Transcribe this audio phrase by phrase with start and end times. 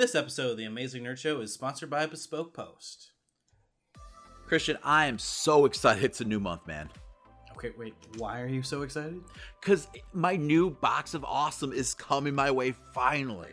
[0.00, 3.12] This episode of The Amazing Nerd Show is sponsored by Bespoke Post.
[4.46, 6.02] Christian, I am so excited.
[6.02, 6.88] It's a new month, man.
[7.52, 9.20] Okay, wait, why are you so excited?
[9.60, 13.52] Because my new box of awesome is coming my way finally.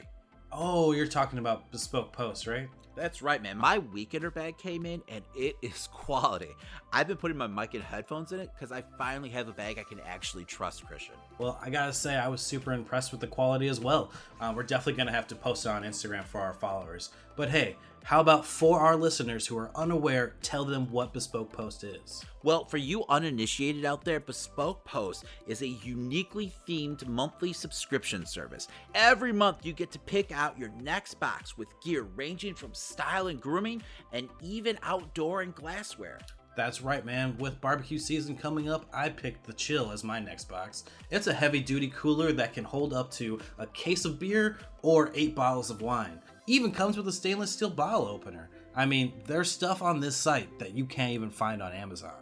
[0.54, 2.70] Oh, you're talking about Bespoke Post, right?
[2.98, 3.60] That's right, man.
[3.60, 6.50] My Weekender bag came in and it is quality.
[6.92, 9.78] I've been putting my mic and headphones in it because I finally have a bag
[9.78, 11.14] I can actually trust, Christian.
[11.38, 14.12] Well, I gotta say, I was super impressed with the quality as well.
[14.42, 17.12] Uh, we're definitely gonna have to post it on Instagram for our followers.
[17.36, 17.76] But hey,
[18.08, 22.24] how about for our listeners who are unaware, tell them what Bespoke Post is?
[22.42, 28.70] Well, for you uninitiated out there, Bespoke Post is a uniquely themed monthly subscription service.
[28.96, 33.28] Every month, you get to pick out your next box with gear ranging from style
[33.28, 33.84] and grooming
[34.14, 36.20] and even outdoor and glassware.
[36.56, 37.38] That's right, man.
[37.38, 40.86] With barbecue season coming up, I picked the Chill as my next box.
[41.12, 45.12] It's a heavy duty cooler that can hold up to a case of beer or
[45.14, 46.22] eight bottles of wine.
[46.48, 48.50] Even comes with a stainless steel bottle opener.
[48.74, 52.14] I mean, there's stuff on this site that you can't even find on Amazon.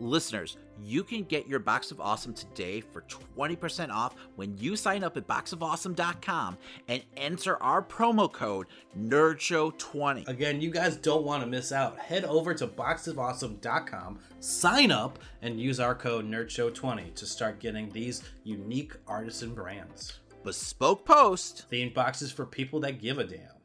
[0.00, 5.02] Listeners, you can get your Box of Awesome today for 20% off when you sign
[5.02, 6.56] up at boxofawesome.com
[6.86, 10.28] and enter our promo code NerdShow20.
[10.28, 11.98] Again, you guys don't want to miss out.
[11.98, 18.22] Head over to boxofawesome.com, sign up, and use our code NerdShow20 to start getting these
[18.44, 20.20] unique artisan brands.
[20.44, 21.66] Bespoke Post.
[21.70, 23.57] Themed boxes for people that give a damn.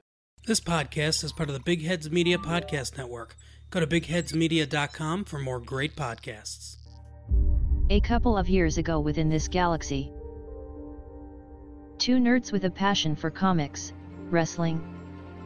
[0.45, 3.37] This podcast is part of the Big Heads Media Podcast Network.
[3.69, 6.75] Go to bigheadsmedia.com for more great podcasts.
[7.89, 10.11] A couple of years ago within this galaxy,
[11.97, 13.93] two nerds with a passion for comics,
[14.31, 14.83] wrestling,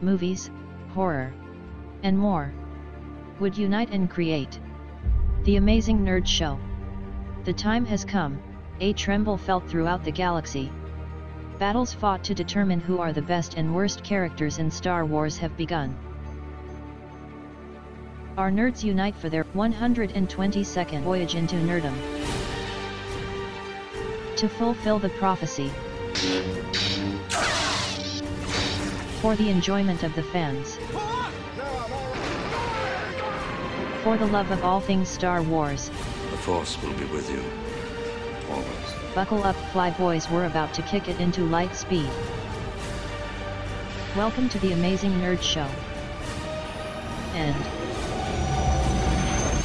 [0.00, 0.50] movies,
[0.88, 1.32] horror,
[2.02, 2.52] and more
[3.38, 4.58] would unite and create
[5.44, 6.58] the Amazing Nerd Show.
[7.44, 8.42] The time has come,
[8.80, 10.72] a tremble felt throughout the galaxy.
[11.58, 15.56] Battles fought to determine who are the best and worst characters in Star Wars have
[15.56, 15.96] begun.
[18.36, 21.96] Our nerds unite for their 122nd voyage into nerdom.
[24.36, 25.70] To fulfill the prophecy.
[29.20, 30.76] For the enjoyment of the fans.
[34.04, 35.88] For the love of all things Star Wars.
[35.88, 37.67] The Force will be with you.
[39.18, 39.30] Always.
[39.30, 42.08] Buckle up, fly boys, we're about to kick it into light speed.
[44.16, 45.66] Welcome to the Amazing Nerd Show.
[47.34, 47.56] And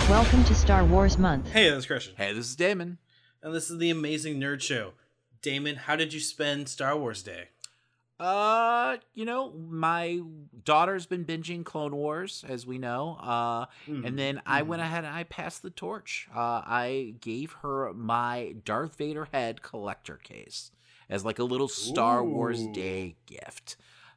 [0.09, 1.51] welcome to Star Wars Month.
[1.51, 2.15] Hey, that's Christian.
[2.17, 2.97] Hey, this is Damon.
[3.43, 4.93] And this is the Amazing Nerd Show.
[5.43, 7.49] Damon, how did you spend Star Wars Day?
[8.23, 10.21] Uh, you know, my
[10.63, 13.17] daughter's been binging Clone Wars, as we know.
[13.19, 14.05] Uh, Mhm.
[14.07, 16.29] and then I went ahead and I passed the torch.
[16.33, 20.71] Uh, I gave her my Darth Vader head collector case
[21.09, 23.75] as like a little Star Wars Day gift.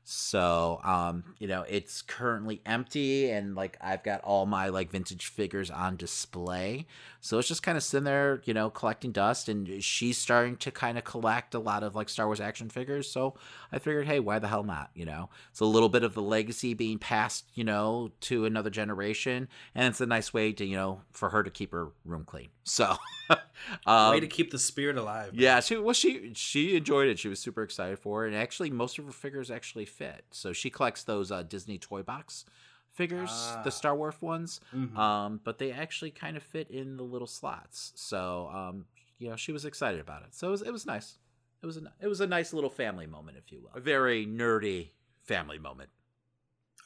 [0.08, 5.26] So, um, you know, it's currently empty and like I've got all my like vintage
[5.26, 6.86] figures on display.
[7.20, 10.70] So it's just kind of sitting there, you know, collecting dust and she's starting to
[10.70, 13.10] kind of collect a lot of like Star Wars action figures.
[13.10, 13.34] So
[13.72, 14.90] I figured, hey, why the hell not?
[14.94, 18.70] You know, it's a little bit of the legacy being passed, you know, to another
[18.70, 19.48] generation.
[19.74, 22.48] And it's a nice way to, you know, for her to keep her room clean.
[22.64, 22.96] So,
[23.86, 25.30] um, Way to keep the spirit alive.
[25.34, 27.18] yeah, she well she she enjoyed it.
[27.18, 30.24] She was super excited for it, and actually most of her figures actually fit.
[30.30, 32.44] So she collects those uh, Disney toy box
[32.92, 33.60] figures, Ah.
[33.62, 34.96] the Star Wars ones, Mhm.
[34.96, 37.92] um, but they actually kind of fit in the little slots.
[37.94, 38.86] So um,
[39.18, 40.34] you know, she was excited about it.
[40.34, 41.18] So it was it was nice.
[41.62, 44.26] It was a it was a nice little family moment, if you will, a very
[44.26, 44.90] nerdy
[45.22, 45.90] family moment.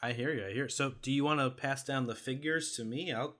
[0.02, 0.46] I hear you.
[0.46, 0.64] I hear.
[0.64, 0.68] You.
[0.68, 3.12] So, do you want to pass down the figures to me?
[3.12, 3.36] I'll, I'll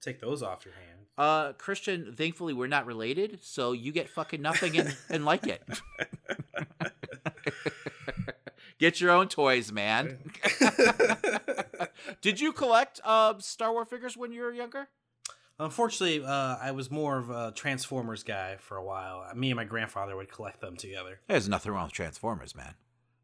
[0.00, 0.98] take those off your hand.
[1.18, 5.62] Uh, Christian, thankfully we're not related, so you get fucking nothing and, and like it.
[8.78, 10.18] Get your own toys, man.
[12.20, 14.88] Did you collect uh, Star Wars figures when you were younger?
[15.60, 19.24] Unfortunately, uh, I was more of a Transformers guy for a while.
[19.34, 21.20] Me and my grandfather would collect them together.
[21.26, 22.74] There's nothing wrong with Transformers, man.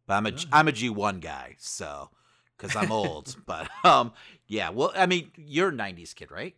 [0.06, 2.10] But I'm a am a G1 guy, so
[2.56, 3.36] because I'm old.
[3.46, 4.12] but um,
[4.48, 4.70] yeah.
[4.70, 6.54] Well, I mean, you're a '90s kid, right?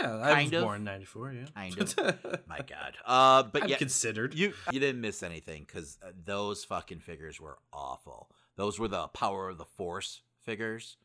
[0.00, 0.64] Yeah, I Kind was of.
[0.64, 1.32] born in '94.
[1.32, 2.40] Yeah, Kind of.
[2.48, 2.96] My God.
[3.06, 4.34] Uh, but I'm yeah, considered.
[4.34, 8.30] you you didn't miss anything because those fucking figures were awful.
[8.56, 10.96] Those were the Power of the Force figures.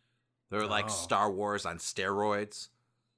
[0.50, 0.90] They're like Oh.
[0.90, 2.70] Star Wars on steroids,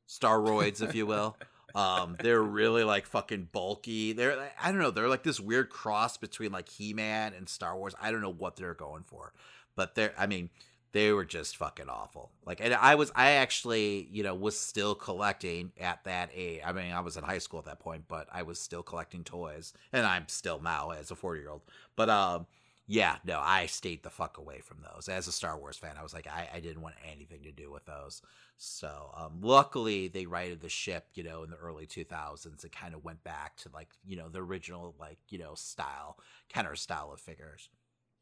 [0.08, 1.38] Staroids, if you will.
[1.76, 4.14] Um, they're really like fucking bulky.
[4.14, 4.92] They're I don't know.
[4.92, 7.94] They're like this weird cross between like He Man and Star Wars.
[8.02, 9.34] I don't know what they're going for,
[9.76, 10.14] but they're.
[10.18, 10.50] I mean,
[10.96, 12.32] they were just fucking awful.
[12.46, 16.62] Like, and I was, I actually, you know, was still collecting at that age.
[16.66, 19.26] I mean, I was in high school at that point, but I was still collecting
[19.26, 21.64] toys, and I'm still now as a 40 year old.
[21.98, 22.46] But um,
[22.88, 25.10] yeah, no, I stayed the fuck away from those.
[25.10, 27.72] As a Star Wars fan, I was like, I, I didn't want anything to do
[27.72, 28.22] with those.
[28.58, 32.64] So, um, luckily, they righted the ship, you know, in the early 2000s.
[32.64, 36.18] It kind of went back to like, you know, the original, like, you know, style,
[36.48, 37.70] Kenner style of figures.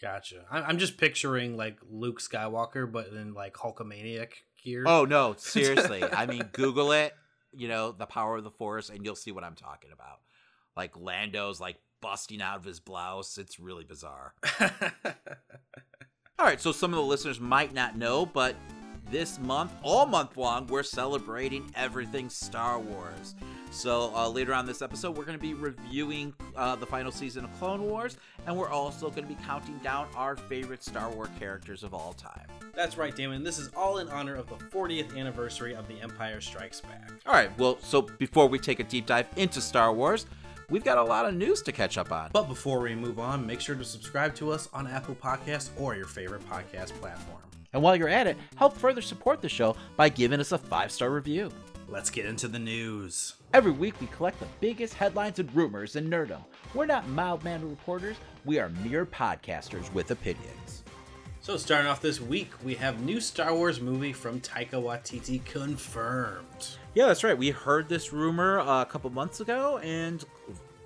[0.01, 0.45] Gotcha.
[0.49, 4.31] I'm just picturing like Luke Skywalker, but in like Hulkamaniac
[4.63, 4.85] gear.
[4.87, 6.03] Oh, no, seriously.
[6.03, 7.13] I mean, Google it,
[7.51, 10.19] you know, the power of the Force, and you'll see what I'm talking about.
[10.75, 13.37] Like, Lando's like busting out of his blouse.
[13.37, 14.33] It's really bizarre.
[16.37, 18.55] All right, so some of the listeners might not know, but
[19.09, 23.35] this month, all month long, we're celebrating everything Star Wars.
[23.71, 27.45] So uh, later on this episode, we're going to be reviewing uh, the final season
[27.45, 31.29] of Clone Wars, and we're also going to be counting down our favorite Star Wars
[31.39, 32.47] characters of all time.
[32.73, 33.43] That's right, Damon.
[33.43, 37.11] This is all in honor of the 40th anniversary of The Empire Strikes Back.
[37.25, 40.25] All right, well, so before we take a deep dive into Star Wars,
[40.69, 42.29] we've got a lot of news to catch up on.
[42.33, 45.95] But before we move on, make sure to subscribe to us on Apple Podcasts or
[45.95, 47.41] your favorite podcast platform.
[47.73, 50.91] And while you're at it, help further support the show by giving us a five
[50.91, 51.49] star review.
[51.89, 53.35] Let's get into the news.
[53.53, 56.43] Every week, we collect the biggest headlines and rumors in nerdom.
[56.73, 60.83] We're not mild mannered reporters, we are mere podcasters with opinions.
[61.41, 66.77] So, starting off this week, we have new Star Wars movie from Taika Waititi confirmed.
[66.95, 67.35] Yeah, that's right.
[67.35, 70.23] We heard this rumor uh, a couple months ago, and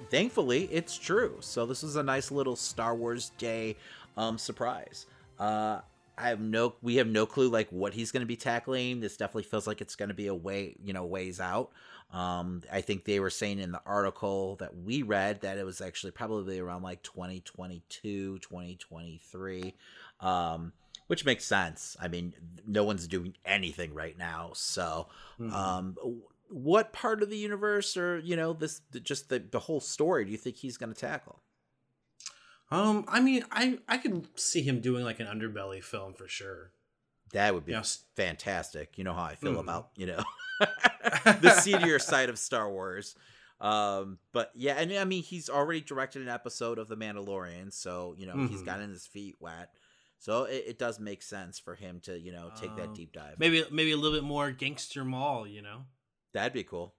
[0.10, 1.36] thankfully, it's true.
[1.42, 3.76] So, this is a nice little Star Wars Day
[4.16, 5.06] um, surprise.
[5.38, 5.82] Uh,
[6.18, 9.02] I have no, we have no clue like what he's going to be tackling.
[9.02, 11.72] This definitely feels like it's going to be a way, you know, ways out.
[12.14, 15.82] Um, I think they were saying in the article that we read that it was
[15.82, 19.74] actually probably around like 2022, 2023,
[20.22, 20.72] um,
[21.08, 21.98] which makes sense.
[22.00, 22.34] I mean,
[22.66, 24.52] no one's doing anything right now.
[24.54, 25.08] So,
[25.40, 25.54] Mhm.
[25.54, 25.98] um,
[26.50, 30.32] what part of the universe or, you know, this, just the, the whole story do
[30.32, 31.42] you think he's going to tackle?
[32.70, 36.72] Um, I mean, I I could see him doing like an underbelly film for sure.
[37.34, 38.04] That would be Yes.
[38.16, 38.98] fantastic.
[38.98, 39.60] You know how I feel Mhm.
[39.60, 40.24] about, you know,
[40.60, 43.16] the seedier side of Star Wars.
[43.60, 48.16] Um, but yeah, and I mean, he's already directed an episode of The Mandalorian, so
[48.18, 48.66] you know he's Mhm.
[48.66, 49.74] gotten his feet wet.
[50.20, 53.14] So it, it does make sense for him to, you know, take that Um, deep
[53.14, 53.40] dive.
[53.40, 55.86] Maybe maybe a little bit more gangster Maul, you know.
[56.34, 56.96] That'd be cool.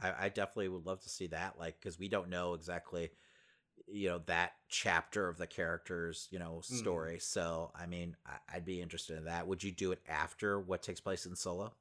[0.00, 3.12] I, I definitely would love to see that, like, because we don't know exactly,
[3.88, 7.12] you know, that chapter of the character's, you know, Mhm.
[7.12, 7.18] story.
[7.20, 9.46] So, I mean, I, I'd be interested in that.
[9.48, 11.76] Would you do it after what takes place in Solo?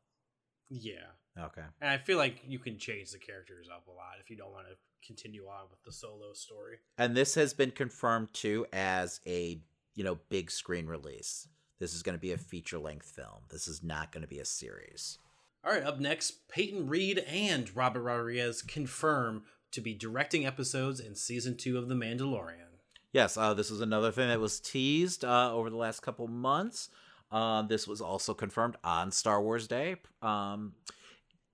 [0.70, 1.12] Yeah.
[1.38, 1.66] Okay.
[1.82, 4.52] And I feel like you can change the characters up a lot if you don't
[4.52, 6.80] want to continue on with the solo story.
[6.98, 9.62] And this has been confirmed too as a,
[9.96, 11.48] you know, big screen release.
[11.80, 13.44] This is going to be a feature length film.
[13.50, 15.18] This is not going to be a series.
[15.64, 21.16] All right, up next, Peyton Reed and Robert Rodriguez confirm to be directing episodes in
[21.16, 22.80] season two of The Mandalorian.
[23.14, 26.90] Yes, uh, this is another thing that was teased uh, over the last couple months.
[27.32, 29.96] Um, this was also confirmed on Star Wars Day.
[30.22, 30.74] Um,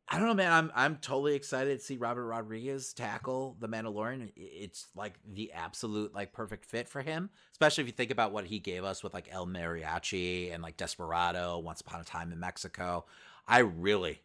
[0.09, 0.53] I don't know, man.
[0.53, 4.31] I'm I'm totally excited to see Robert Rodriguez tackle the Mandalorian.
[4.37, 8.45] It's like the absolute like perfect fit for him, especially if you think about what
[8.45, 12.39] he gave us with like El Mariachi and like Desperado, Once Upon a Time in
[12.39, 13.05] Mexico.
[13.47, 14.21] I really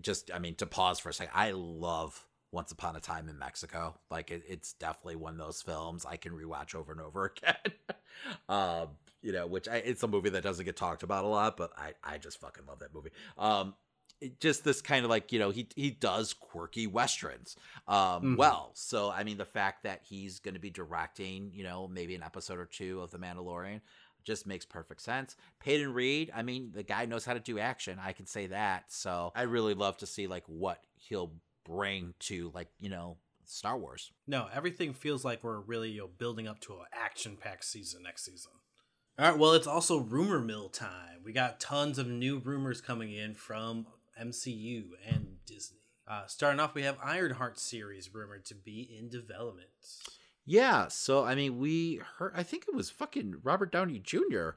[0.00, 3.38] just, I mean, to pause for a second, I love Once Upon a Time in
[3.38, 3.98] Mexico.
[4.10, 7.56] Like it, it's definitely one of those films I can rewatch over and over again.
[8.48, 8.88] um,
[9.22, 11.70] you know, which I, it's a movie that doesn't get talked about a lot, but
[11.76, 13.10] I, I just fucking love that movie.
[13.38, 13.74] Um,
[14.40, 17.56] just this kind of like you know he he does quirky westerns
[17.88, 18.36] um Mhm.
[18.36, 22.14] well so i mean the fact that he's going to be directing you know maybe
[22.14, 23.80] an episode or two of the mandalorian
[24.24, 27.98] just makes perfect sense peyton reed i mean the guy knows how to do action
[28.02, 31.32] i can say that so i really love to see like what he'll
[31.64, 36.08] bring to like you know star wars No, everything feels like we're really you know,
[36.16, 38.52] building up to an action-packed season next season.
[39.18, 41.20] All right, well, it's also rumor mill time.
[41.24, 43.86] We got tons of new rumors coming in from
[44.22, 45.78] MCU and Disney.
[46.06, 49.68] Uh, starting off, we have Ironheart series rumored to be in development.
[50.44, 52.32] Yeah, so I mean, we heard.
[52.34, 54.50] I think it was fucking Robert Downey Jr.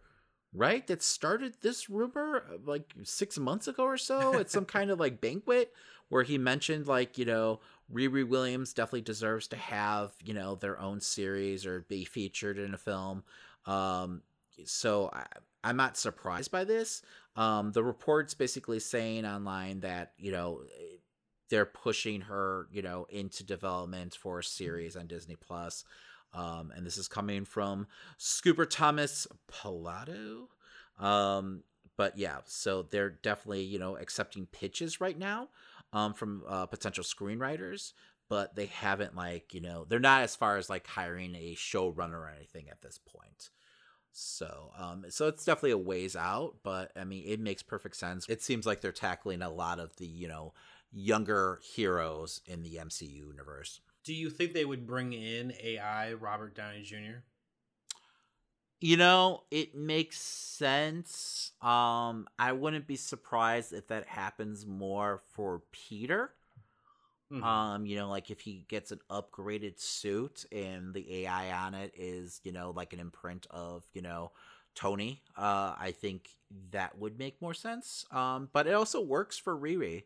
[0.54, 4.90] Right, that started this rumor uh, like six months ago or so at some kind
[4.90, 5.74] of like banquet
[6.10, 7.60] where he mentioned like you know
[7.94, 12.74] Riri Williams definitely deserves to have you know their own series or be featured in
[12.74, 13.24] a film.
[13.66, 14.22] Um,
[14.64, 15.26] so I,
[15.66, 17.02] I'm not surprised by this.
[17.36, 20.62] Um, the reports basically saying online that you know
[21.50, 25.84] they're pushing her, you know, into development for a series on Disney Plus.
[26.34, 27.88] Um, and this is coming from
[28.20, 30.48] Scooper Thomas Pilato.
[31.00, 31.64] Um,
[31.98, 35.50] but yeah, so they're definitely, you know, accepting pitches right now
[35.94, 37.94] um, from uh, potential screenwriters.
[38.28, 42.20] but they haven't like you know they're not as far as like hiring a showrunner
[42.20, 43.50] or anything at this point.
[44.18, 48.26] So, um, so it's definitely a ways out, but I mean, it makes perfect sense.
[48.30, 50.54] It seems like they're tackling a lot of the, you know,
[50.94, 53.82] younger heroes in the MCU universe.
[54.06, 57.24] Do you think they would bring in AI Robert Downey Jr.?
[58.80, 61.52] You know, it makes sense.
[61.62, 66.32] Um, I wouldn't be surprised if that happens more for Peter.
[67.36, 67.44] Mhm.
[67.44, 71.94] Um, you know, like if he gets an upgraded suit and the AI on it
[71.96, 74.32] is, you know, like an imprint of, you know,
[74.76, 76.30] Tony, uh, I think
[76.72, 78.06] that would make more sense.
[78.12, 80.04] Um, but it also works for Riri.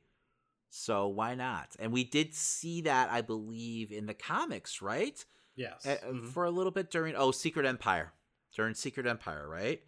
[0.69, 1.75] So why not?
[1.79, 5.23] And we did see that, I believe, in the comics, right?
[5.55, 5.85] yes.
[5.85, 6.33] Uh, Mhm.
[6.33, 8.13] For a little bit during oh Secret Empire,
[8.55, 9.81] during Secret Empire, right?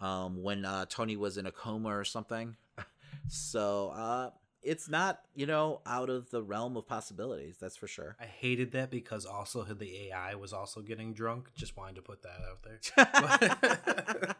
[0.00, 2.56] Um, when uh, Tony was in a coma or something.
[3.28, 4.30] so uh,
[4.62, 7.56] it's not you know out of the realm of possibilities.
[7.60, 8.16] That's for sure.
[8.20, 11.48] I hated that because also the AI was also getting drunk.
[11.54, 12.80] Just wanted to put that out there.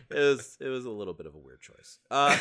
[0.10, 1.98] it was it was a little bit of a weird choice.
[2.10, 2.36] Uh,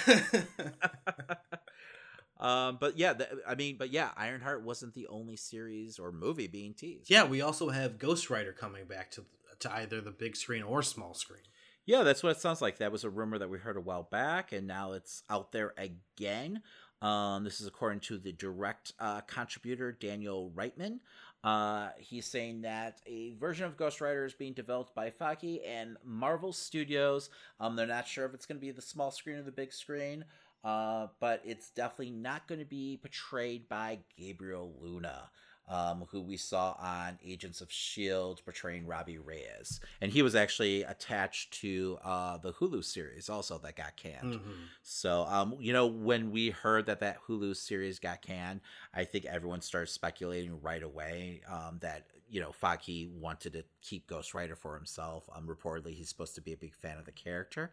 [2.39, 6.47] um, but yeah, th- I mean, but yeah, Ironheart wasn't the only series or movie
[6.47, 7.09] being teased.
[7.09, 9.25] yeah, we also have Ghost Rider coming back to
[9.59, 11.41] to either the big screen or small screen.
[11.87, 12.79] Yeah, that's what it sounds like.
[12.79, 15.73] That was a rumor that we heard a while back, and now it's out there
[15.77, 16.61] again.
[17.01, 20.99] Um, this is according to the direct uh, contributor Daniel Richtman.
[21.43, 25.97] Uh, he's saying that a version of Ghost Rider is being developed by Feige and
[26.03, 27.29] Marvel Studios.
[27.59, 29.71] Um, they're not sure if it's going to be the small screen or the big
[29.71, 30.25] screen,
[30.63, 35.29] uh, but it's definitely not going to be portrayed by Gabriel Luna
[35.67, 38.41] um, who we saw on Agents of S.H.I.E.L.D.
[38.43, 39.79] portraying Robbie Reyes.
[40.01, 44.35] And he was actually attached to uh, the Hulu series also that got canned.
[44.35, 44.41] Mhm.
[44.81, 48.61] So, um, you know, when we heard that that Hulu series got canned,
[48.93, 54.07] I think everyone started speculating right away um, that, you know, Feige wanted to keep
[54.07, 55.29] Ghost Rider for himself.
[55.35, 57.71] Um, reportedly, he's supposed to be a big fan of the character.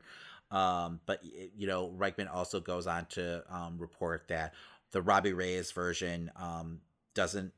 [0.51, 4.55] Um, but, you know, Richtman also goes on to um, report that
[4.93, 6.81] the Robbie Reyes version um,
[7.15, 7.53] doesn't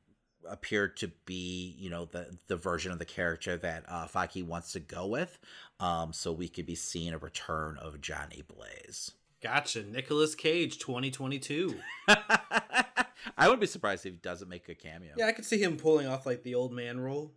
[0.49, 4.71] appear to be, you know, the the version of the character that uh, Feige wants
[4.73, 5.39] to go with.
[5.79, 9.11] Um, so we could be seeing a return of Johnny Blaze.
[9.41, 9.83] Gotcha.
[9.83, 11.75] Nicolas Cage, 2022.
[12.07, 12.95] I
[13.41, 15.13] wouldn't be surprised if he doesn't make a cameo.
[15.15, 17.31] Yeah, I could see him pulling off like the old man role.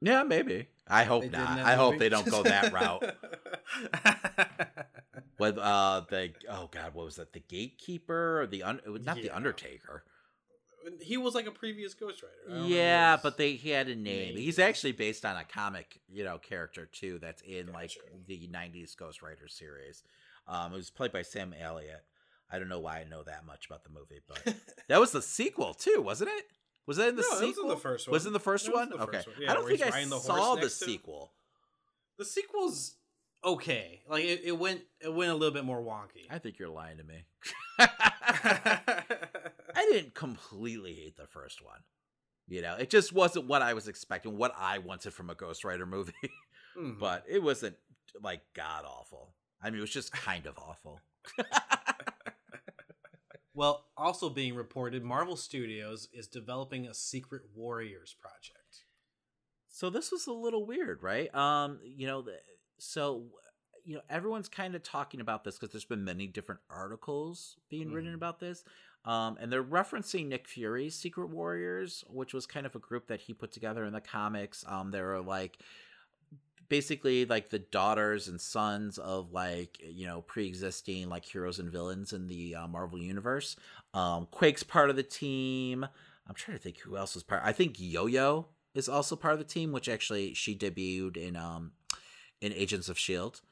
[0.00, 0.68] Yeah, maybe.
[0.86, 1.56] I hope they not.
[1.56, 3.16] that I hope they don't go that route.
[5.38, 7.32] With uh the oh god, what was that?
[7.32, 10.04] The gatekeeper or the un- it was not the Undertaker.
[11.00, 12.34] He was like a previous Ghost Rider.
[12.46, 14.34] I don't remember Yeah, his but they he had a name.
[14.34, 14.36] name.
[14.36, 17.18] He's actually based on a comic, you know, character too.
[17.20, 17.92] That's in like
[18.26, 20.02] the '90s Ghost Rider series.
[20.46, 22.04] Um, it was played by Sam Elliott.
[22.50, 24.54] I don't know why I know that much about the movie, but
[24.88, 26.44] that was the sequel too, wasn't it?
[26.86, 27.46] Was that in the No, sequel?
[27.46, 28.26] was in the first Was one.
[28.26, 28.88] it in the first one?
[28.90, 29.16] the okay.
[29.16, 29.36] first one.
[29.40, 31.32] Yeah, I don't think I the saw the sequel.
[32.18, 32.96] The sequel's
[33.42, 34.02] okay.
[34.08, 36.26] Like it, it went it went a little bit more wonky.
[36.30, 37.24] I think you're lying to me.
[39.74, 41.80] I didn't completely hate the first one.
[42.46, 45.64] You know, it just wasn't what I was expecting, what I wanted from a Ghost
[45.64, 46.12] Rider movie.
[46.76, 46.98] Mhm.
[46.98, 47.76] but it wasn't
[48.22, 49.34] like god awful.
[49.62, 51.00] I mean, it was just kind of awful.
[53.54, 58.84] well, also being reported, Marvel Studios is developing a Secret Warriors project.
[59.68, 61.32] So this was a little weird, right?
[61.34, 62.24] Um, you know,
[62.78, 63.26] so
[63.84, 67.92] you know, everyone's kind of talking about this because there's been many different articles being
[67.92, 68.16] written Mhm.
[68.16, 68.64] about this.
[69.04, 73.20] Um, and they're referencing Nick Fury's Secret Warriors, which was kind of a group that
[73.20, 74.64] he put together in the comics.
[74.66, 75.58] Um, there are like
[76.70, 82.12] basically like the daughters and sons of like you know pre-existing like heroes and villains
[82.14, 83.56] in the uh, Marvel universe.
[83.92, 85.84] Um, Quake's part of the team.
[86.26, 87.42] I'm trying to think who else was part.
[87.44, 91.72] I think Yo-Yo is also part of the team, which actually she debuted in um
[92.40, 93.42] in Agents of Shield.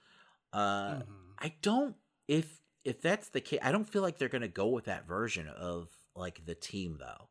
[0.52, 1.04] Uh, Mhm.
[1.38, 1.96] I don't
[2.28, 5.48] if if that's the case, I don't feel like they're gonna go with that version
[5.48, 7.28] of like the team though.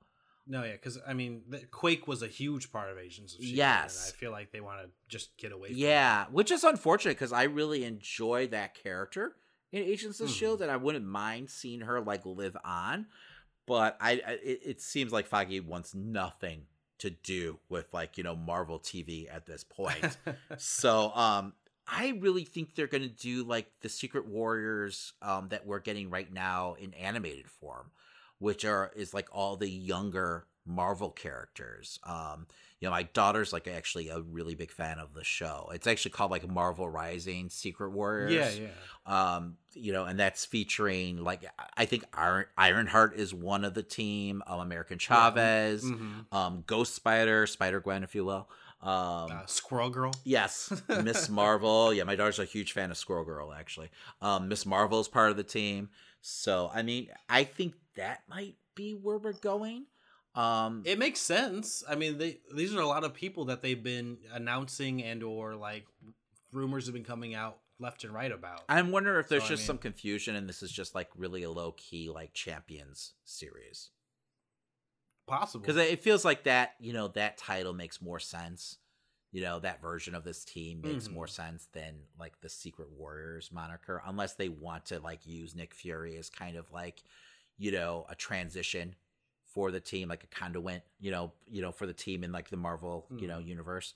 [0.47, 3.55] No, yeah, because I mean, the, Quake was a huge part of Agents of Shield.
[3.57, 4.07] Yes.
[4.07, 5.69] and I feel like they want to just get away.
[5.69, 9.35] from Yeah, which is unfortunate because I really enjoy that character
[9.71, 10.33] in Agents of Mhm.
[10.37, 13.05] Shield, and I wouldn't mind seeing her like live on.
[13.67, 16.65] But I, I it, it seems like Feige wants nothing
[16.97, 20.17] to do with like you know Marvel TV at this point.
[20.57, 21.53] so um
[21.87, 26.31] I really think they're gonna do like the Secret Warriors um that we're getting right
[26.31, 27.91] now in animated form,
[28.39, 31.99] which are is like all the younger Marvel characters.
[32.03, 32.45] Um,
[32.79, 35.69] you know, my daughter's like actually a really big fan of the show.
[35.73, 38.59] It's actually called like Marvel Rising Secret Warriors.
[38.59, 38.67] Yeah,
[39.07, 39.33] yeah.
[39.35, 41.43] Um, you know, and that's featuring like
[41.75, 44.43] I think Iron Ironheart is one of the team.
[44.45, 46.31] Um, America Chavez, Mhm.
[46.31, 48.47] um, Ghost Spider, Spider Gwen, if you will.
[48.81, 50.11] Um, Uh, Squirrel Girl.
[50.23, 51.93] Yes, Miss Marvel.
[51.93, 53.53] Yeah, my daughter's a huge fan of Squirrel Girl.
[53.53, 53.89] Actually,
[54.21, 55.89] um, Miss Marvel is part of the team.
[56.21, 59.85] So, I mean, I think that might be where we're going.
[60.33, 61.83] Um, It makes sense.
[61.89, 65.55] I mean, they these are a lot of people that they've been announcing and or
[65.55, 65.85] like
[66.53, 68.63] rumors have been coming out left and right about.
[68.69, 71.09] I'm wondering if there's So, I just mean- some confusion, and this is just like
[71.15, 73.89] really a low key like Champions series
[75.27, 75.61] Possible.
[75.65, 76.75] because it feels like that.
[76.79, 78.77] You know, that title makes more sense.
[79.31, 81.11] You know, that version of this team makes Mhm.
[81.13, 85.73] more sense than like the Secret Warriors moniker, unless they want to like use Nick
[85.73, 87.03] Fury as kind of like,
[87.57, 88.95] you know, a transition
[89.45, 92.49] for the team, like a conduit, you know, you know, for the team in like
[92.49, 93.93] the Marvel, you know, universe.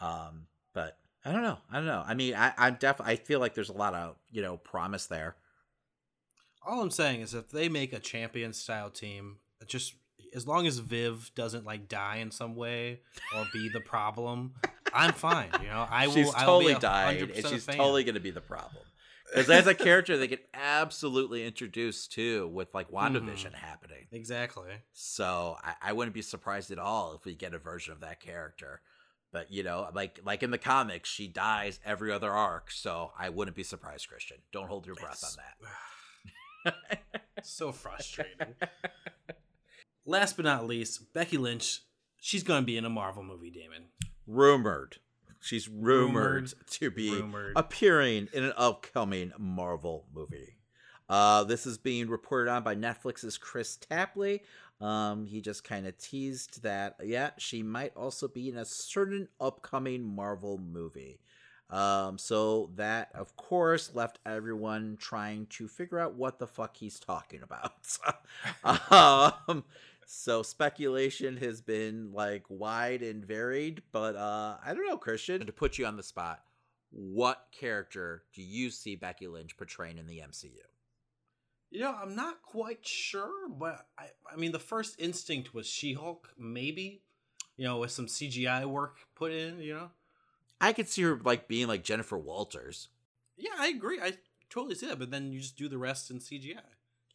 [0.00, 1.58] Um, but I don't know.
[1.70, 2.04] I don't know.
[2.06, 3.14] I mean, I, I'm definitely.
[3.14, 5.36] I feel like there's a lot of you know promise there.
[6.64, 9.94] All I'm saying is if they make a champion style team, just
[10.36, 13.00] as long as Viv doesn't like die in some way
[13.34, 14.52] or be the problem,
[14.92, 15.48] I'm fine.
[15.62, 16.14] You know, I will.
[16.14, 18.42] she's I will be totally a died, 100% and she's totally going to be the
[18.42, 18.84] problem.
[19.28, 23.54] Because as a character, they get absolutely introduced to with like WandaVision mm-hmm.
[23.54, 24.06] happening.
[24.12, 24.70] exactly.
[24.92, 28.20] So I, I wouldn't be surprised at all if we get a version of that
[28.20, 28.82] character.
[29.32, 33.30] But you know, like like in the comics, she dies every other arc, so I
[33.30, 34.36] wouldn't be surprised, Christian.
[34.52, 37.16] Don't hold your breath on that.
[37.42, 38.54] so frustrating.
[40.06, 41.82] Last but not least, Becky Lynch.
[42.18, 43.84] She's gonna be in a Marvel movie, Damon.
[44.26, 44.98] rumored.
[45.40, 46.54] She's rumored, Rumored.
[46.70, 47.52] to be Rumored.
[47.56, 50.56] appearing in an upcoming Marvel movie.
[51.08, 54.42] Uh, this is being reported on by Netflix's Chris Tapley.
[54.80, 59.28] Um, he just kind of teased that, yeah, she might also be in a certain
[59.40, 61.20] upcoming Marvel movie.
[61.70, 66.98] Um, so that, of course, left everyone trying to figure out what the fuck he's
[66.98, 67.72] talking about.
[69.48, 69.64] um,
[70.08, 75.36] so speculation has been like wide and varied, but uh, I don't know, Christian.
[75.36, 76.44] And To put you on the spot,
[76.90, 80.52] what character do you see Becky Lynch portraying in the MCU?
[81.70, 86.28] You know, I'm not quite sure, but I, I mean, the first instinct was She-Hulk,
[86.38, 87.02] maybe.
[87.56, 89.58] You know, with some CGI work put in.
[89.60, 89.90] You know.
[90.60, 92.88] I could see her like being like Jennifer Walters.
[93.36, 93.98] Yeah, I agree.
[94.00, 94.12] I
[94.50, 95.00] totally see that.
[95.00, 96.60] But then you just do the rest in CGI.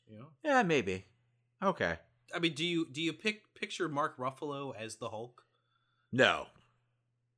[0.10, 0.28] You know.
[0.44, 1.06] Yeah, maybe.
[1.64, 1.98] Okay.
[2.34, 5.44] I mean, do you do you pick picture Mark Ruffalo as the Hulk?
[6.12, 6.48] No.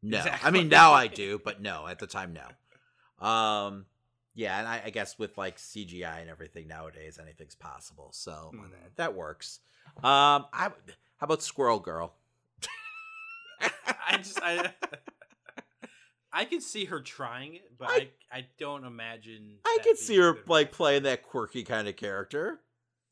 [0.01, 0.23] No.
[0.43, 3.25] I mean now I do, but no, at the time no.
[3.25, 3.86] Um
[4.36, 8.10] yeah, and I, I guess with like CGI and everything nowadays, anything's possible.
[8.13, 8.62] So Hmm.
[8.71, 9.60] that, that works.
[9.97, 10.69] Um I
[11.17, 12.15] how about Squirrel Girl?
[14.10, 14.71] I just I
[16.36, 19.58] I could see her trying it, but I I- I, don't imagine.
[19.63, 22.62] I could see her like playing that quirky kind of character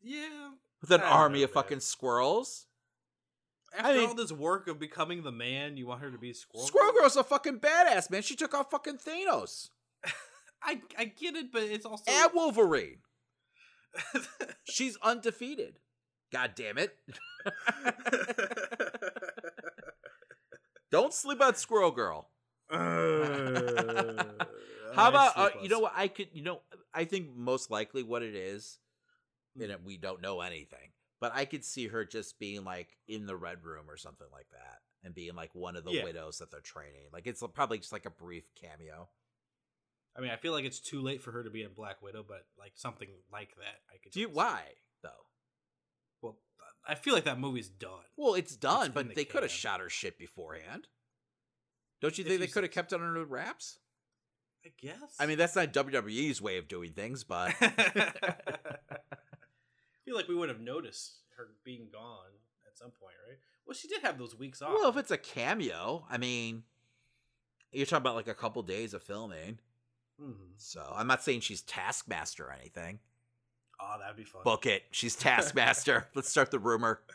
[0.01, 0.49] Yeah.
[0.81, 2.65] With an army know, of fucking squirrels.
[3.77, 6.67] After mean- all this work of becoming the man, you want her to be Squirrel.
[6.67, 7.01] Squirrel Girl?
[7.01, 8.21] Girl's a fucking badass, man.
[8.21, 9.69] She took out fucking Thanos
[10.63, 12.99] I I get it, but it's also and Wolverine.
[14.63, 15.79] She's undefeated.
[16.31, 16.95] God damn it.
[20.91, 22.29] Don't sleep on Squirrel Girl.
[22.69, 22.77] How
[24.95, 26.61] about uh, you know what I could you know
[26.93, 28.77] I think most likely what it is,
[29.59, 29.85] and mm-hmm.
[29.85, 33.63] we don't know anything, but I could see her just being like in the red
[33.63, 36.03] room or something like that, and being like one of the Yeah.
[36.03, 37.07] widows that they're training.
[37.11, 39.09] Like it's uh, probably just like a brief cameo.
[40.15, 42.25] I mean, I feel like it's too late for her to be a Black Widow,
[42.27, 44.11] but like something like that, I could.
[44.11, 44.63] Do you why
[45.01, 45.09] though?
[46.21, 46.37] Well,
[46.87, 48.05] I feel like that movie's done.
[48.17, 50.87] Well, it's done, in but the they could have shot her shit beforehand.
[52.01, 53.79] Don't you If think they could have kept it under wraps?
[54.65, 55.15] I guess.
[55.19, 57.53] I mean, that's not WWE's way of doing things, but
[60.05, 62.31] feel like we would have noticed her being gone
[62.67, 63.37] at some point, right?
[63.65, 64.73] Well, she did have those weeks off.
[64.73, 66.63] well, if it's a cameo, I mean,
[67.71, 69.59] you're talking about like a couple days of filming.
[70.21, 70.53] Mhm.
[70.57, 72.99] So I'm not saying she's Taskmaster or anything.
[73.79, 74.43] oh, that'd be fun.
[74.43, 74.83] Book it.
[74.91, 76.07] She's Taskmaster.
[76.15, 77.01] Let's start the rumor.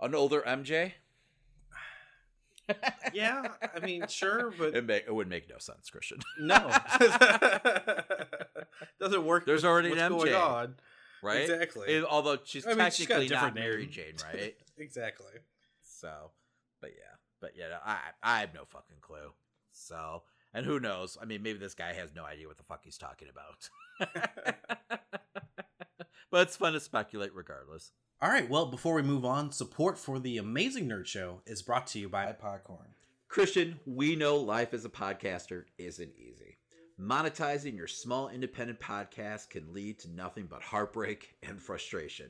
[0.00, 0.92] An older MJ?
[3.12, 6.20] yeah, I mean, sure, but It, make, it would make no sense, Christian.
[6.38, 6.56] no,
[9.30, 9.46] work.
[9.46, 10.40] There's with already what's an going MJ.
[10.40, 10.74] on.
[11.22, 11.42] Right?
[11.42, 11.96] Exactly.
[11.96, 13.90] And although she's I mean, she's got a technically not different Mary name.
[13.90, 14.56] Jane, right?
[14.78, 15.32] Exactly.
[15.82, 16.30] So,
[16.80, 19.32] but yeah, but yeah, I I have no fucking clue.
[19.70, 21.18] So, and who knows?
[21.20, 23.68] I mean, maybe this guy has no idea what the fuck he's talking about.
[26.30, 27.92] but it's fun to speculate regardless.
[28.22, 31.86] All right, well, before we move on, support for the Amazing Nerd Show is brought
[31.88, 32.92] to you by Podcorn.
[33.28, 36.49] Christian, we know life as a podcaster isn't easy.
[37.00, 42.28] Monetizing your small independent podcast can lead to nothing but heartbreak and frustration.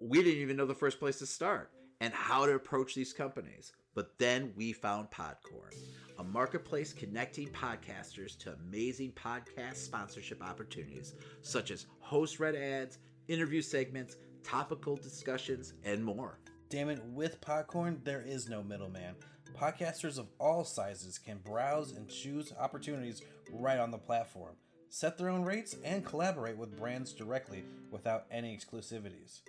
[0.00, 3.72] We didn't even know the first place to start and how to approach these companies.
[3.92, 5.74] But then we found Podcorn,
[6.20, 13.60] a marketplace connecting podcasters to amazing podcast sponsorship opportunities such as host read ads, interview
[13.60, 16.38] segments, topical discussions, and more.
[16.68, 19.16] Damn it, with Podcorn, there is no middleman.
[19.58, 24.56] Podcasters of all sizes can browse and choose opportunities right on the platform,
[24.88, 29.42] set their own rates, and collaborate with brands directly without any exclusivities.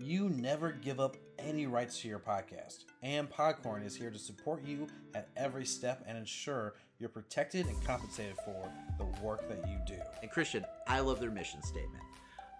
[0.00, 4.64] You never give up any rights to your podcast, and Podcorn is here to support
[4.64, 9.78] you at every step and ensure you're protected and compensated for the work that you
[9.86, 10.00] do.
[10.22, 12.02] And Christian, I love their mission statement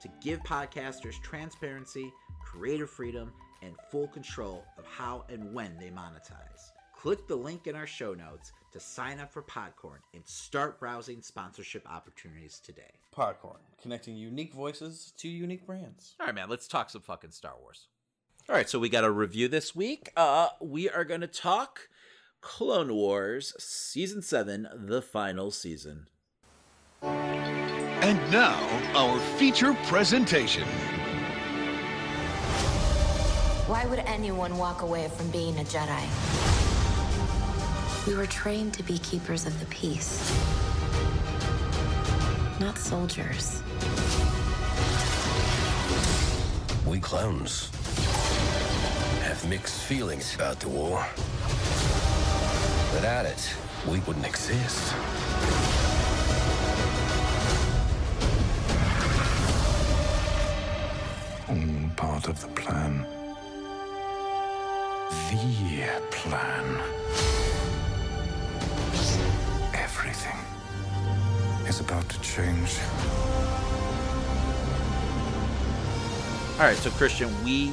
[0.02, 2.12] to give podcasters transparency,
[2.44, 6.72] creative freedom, and full control of how and when they monetize.
[7.06, 11.22] Click the link in our show notes to sign up for Podcorn and start browsing
[11.22, 12.90] sponsorship opportunities today.
[13.16, 16.16] Podcorn, connecting unique voices to unique brands.
[16.18, 17.86] All right, man, let's talk some fucking Star Wars.
[18.48, 20.10] All right, so we got a review this week.
[20.16, 21.82] Uh, we are going to talk
[22.40, 26.08] Clone Wars Season 7, the final season.
[27.02, 28.58] And now,
[28.96, 30.64] our feature presentation.
[33.68, 36.65] Why would anyone walk away from being a Jedi?
[38.06, 40.32] We were trained to be keepers of the peace,
[42.60, 43.62] not soldiers.
[46.86, 47.68] We clones
[49.24, 51.04] have mixed feelings about the war.
[52.94, 53.52] Without it,
[53.88, 54.94] we wouldn't exist.
[61.48, 63.04] All part of the plan.
[65.32, 67.45] The plan.
[70.16, 72.78] Everything is about to change.
[76.54, 77.72] All right, so Christian, we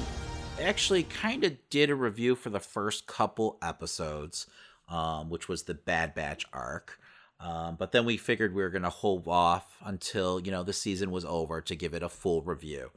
[0.61, 4.47] actually kind of did a review for the first couple episodes,
[4.89, 6.99] um, which was the Bad Batch arc.
[7.39, 10.73] Um, but then we figured we were going to hold off until you know the
[10.73, 12.91] season was over to give it a full review.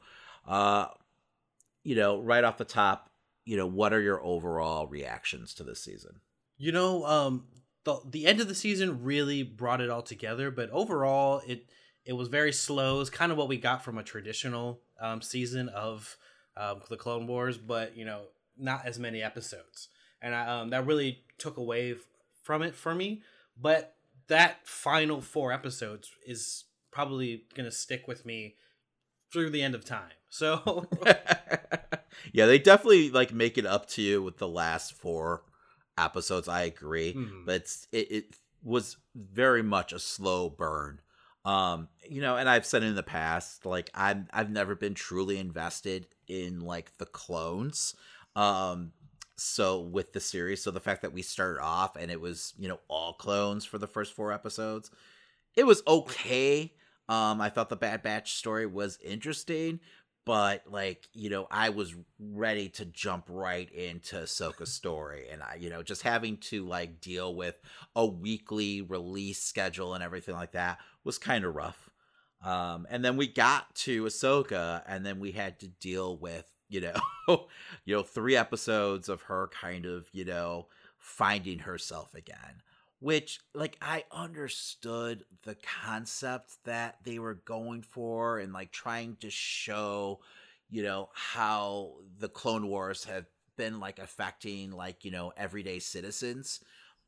[0.45, 0.87] Uh,
[1.83, 3.09] you know, right off the top,
[3.45, 6.19] you know, what are your overall reactions to this season?
[6.57, 7.45] You know, um,
[7.87, 11.69] the the end of the season really brought it all together, but overall, it
[12.05, 12.99] it was very slow.
[12.99, 16.17] It's kind of what we got from a traditional um, season of
[16.57, 18.23] um, the Clone Wars, but you know,
[18.57, 19.87] not as many episodes,
[20.21, 21.99] and I, um, that really took away f-
[22.43, 23.21] from it for me.
[23.59, 23.95] But
[24.27, 28.55] that final four episodes is probably gonna stick with me
[29.31, 30.11] through the end of time.
[30.29, 30.87] So
[32.33, 35.43] yeah, they definitely like make it up to you with the last four
[35.97, 36.47] episodes.
[36.47, 37.45] I agree, Mhm.
[37.45, 41.01] but it's, it it was very much a slow burn.
[41.45, 45.37] Um, you know, and I've said in the past, like I'm I've never been truly
[45.37, 47.95] invested in like the clones.
[48.35, 48.93] Um,
[49.37, 52.67] so with the series, so the fact that we started off and it was you
[52.67, 54.91] know all clones for the first four episodes,
[55.55, 56.73] it was okay.
[57.09, 59.79] Um, I thought the Bad Batch story was interesting,
[60.27, 65.57] but like you know, I was ready to jump right into Ahsoka's story, and I,
[65.57, 67.61] you know, just having to like deal with
[67.95, 71.89] a weekly release schedule and everything like that was kind of rough.
[72.43, 76.81] Um, and then we got to Ahsoka, and then we had to deal with you
[76.81, 77.45] know,
[77.85, 82.61] you know, three episodes of her kind of you know finding herself again
[82.99, 89.29] which like I understood the concept that they were going for and like trying to
[89.29, 90.19] show,
[90.69, 96.59] you know, how the Clone Wars have been like affecting like, you know, everyday citizens,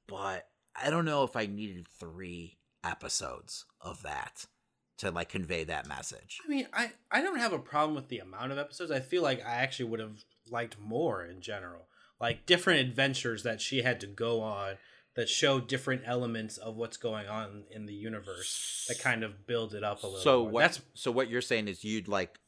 [0.07, 4.45] but I don't know if I needed 3 episodes of that
[4.99, 6.39] to like convey that message.
[6.45, 8.91] I mean, I I don't have a problem with the amount of episodes.
[8.91, 11.87] I feel like I actually would have liked more in general,
[12.19, 14.75] like different adventures that she had to go on
[15.19, 19.73] that show different elements of what's going on in the universe that kind of build
[19.73, 20.21] it up a little.
[20.21, 20.51] So more.
[20.51, 22.39] what That's so what you're saying is you'd like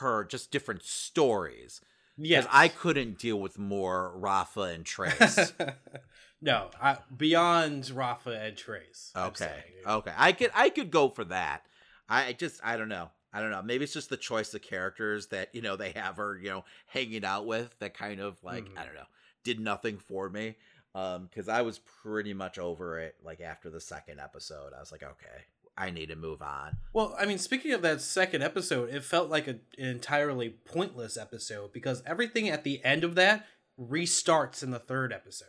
[0.00, 1.82] her just different stories.
[2.16, 2.46] yes.
[2.50, 5.52] I couldn't deal with more Rafa and Trace.
[6.40, 9.12] no, I, beyond Rafa and Trace.
[9.14, 9.64] Okay.
[9.86, 10.12] Okay.
[10.16, 11.66] I could I could go for that.
[12.08, 13.10] I just I don't know.
[13.32, 13.60] I don't know.
[13.60, 16.64] Maybe it's just the choice of characters that, you know, they have her, you know,
[16.86, 18.78] hanging out with that kind of like, Mhm.
[18.78, 19.04] I don't know,
[19.44, 20.56] did nothing for me.
[20.96, 24.72] Um, because I was pretty much over it like after the second episode.
[24.74, 25.44] I was like, okay,
[25.76, 26.78] I need to move on.
[26.94, 31.18] Well, I mean, speaking of that second episode, it felt like a, an entirely pointless
[31.18, 33.44] episode because everything at the end of that
[33.78, 35.48] restarts in the third episode.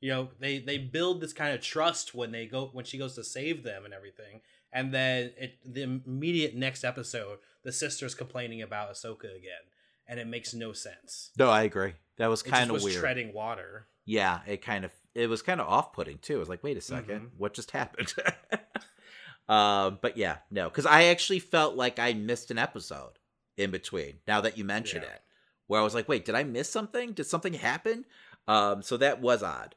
[0.00, 3.14] You know, they they build this kind of trust when they go when she goes
[3.14, 4.40] to save them and everything,
[4.72, 9.66] and then it the immediate next episode, the sister's complaining about Ahsoka again,
[10.08, 11.30] and it makes no sense.
[11.36, 11.94] No, I agree.
[12.16, 13.00] That was kind of weird.
[13.00, 13.86] treading water.
[14.08, 16.36] Yeah, it kind of it was kind of off putting too.
[16.36, 17.30] I was like, wait a 2nd Mhm.
[17.36, 18.14] what just happened?
[19.48, 23.18] um, but yeah, no, because I actually felt like I missed an episode
[23.56, 24.18] in between.
[24.26, 25.08] Now that you mention Yeah.
[25.08, 25.22] it,
[25.66, 27.12] where I was like, wait, did I miss something?
[27.12, 28.04] Did something happen?
[28.46, 29.74] Um, so that was odd.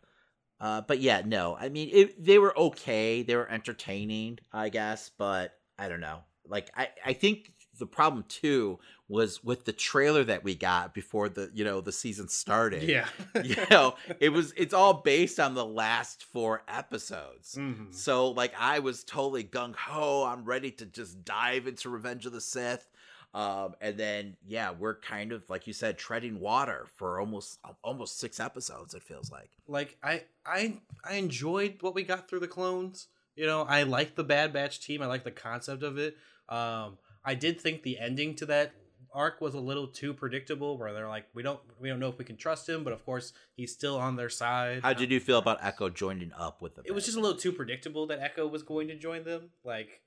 [0.60, 3.24] Uh, but yeah, no, I mean, it, they were okay.
[3.24, 6.20] They were entertaining, I guess, but I don't know.
[6.46, 8.80] Like, I, I think the problem too
[9.12, 13.08] was with the trailer that we got before the, you know, the season started Yeah.
[13.44, 17.94] you know it was it's all based on the last four episodes Mhm.
[17.94, 22.42] so like i was totally gung-ho i'm ready to just dive into revenge of the
[22.42, 22.88] sith
[23.34, 28.20] um and then yeah we're kind of like you said treading water for almost almost
[28.20, 32.48] six episodes it feels like like I I I enjoyed what we got through the
[32.48, 33.08] clones.
[33.36, 35.02] You know, I like the Bad Batch team.
[35.02, 36.18] I like the concept of it.
[36.50, 38.74] Um, I did think the ending to that
[39.14, 42.18] arc was a little too predictable, where they're like, we don't we don't know if
[42.18, 44.82] we can trust him, but of course he's still on their side.
[44.82, 46.86] how did you feel about echo joining up with them?
[46.88, 49.50] It was just a little too predictable that Echo was going to join them.
[49.64, 50.02] Like,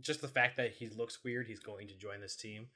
[0.00, 2.68] just the fact that he looks weird, he's going to join this team.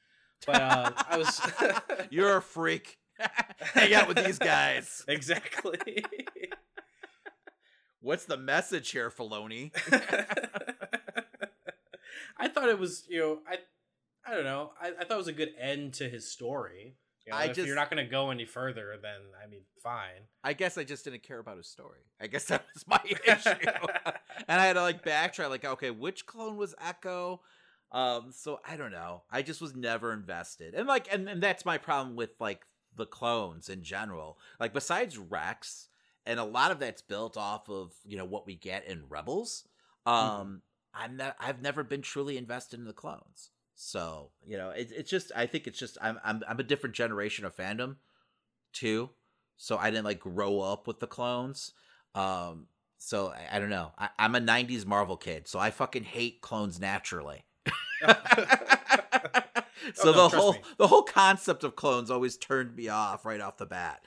[0.46, 1.40] But uh, I was
[2.10, 2.98] you're a freak
[3.58, 6.04] hang out with these guys exactly.
[8.00, 9.70] what's the message here Filoni?
[12.38, 13.58] I thought it was, you know, I,
[14.26, 14.70] I don't know.
[14.80, 16.96] I, I thought it was a good end to his story.
[17.26, 19.62] You know, I if just- you're not going to go any further, then I mean,
[19.82, 20.26] fine.
[20.42, 22.00] I guess I just didn't care about his story.
[22.20, 23.50] I guess that was my issue.
[24.48, 27.40] and I had to like backtrack, like, okay, which clone was Echo?
[27.92, 29.22] Um, so I don't know.
[29.30, 30.74] I just was never invested.
[30.74, 32.62] And like and, and that's my problem with like
[32.96, 34.38] the clones in general.
[34.58, 35.88] Like besides Rex,
[36.26, 39.64] and a lot of that's built off of, you know, what we get in Rebels.
[40.06, 40.62] Um,
[40.94, 43.50] I'm not I've never been truly invested in the clones.
[43.82, 46.94] So, you know, it, it's just I think it's just I'm I'm I'm a different
[46.94, 47.96] generation of fandom
[48.72, 49.10] too
[49.62, 51.72] so I didn't like grow up with the clones.
[52.14, 52.66] Um,
[52.96, 53.92] so I, I don't know.
[53.98, 57.44] I, I'm a '90s Marvel kid, so I fucking hate clones naturally.
[57.66, 58.14] so
[60.02, 60.62] Oh, no, the whole me.
[60.78, 64.02] the whole concept of clones always turned me off right off the bat.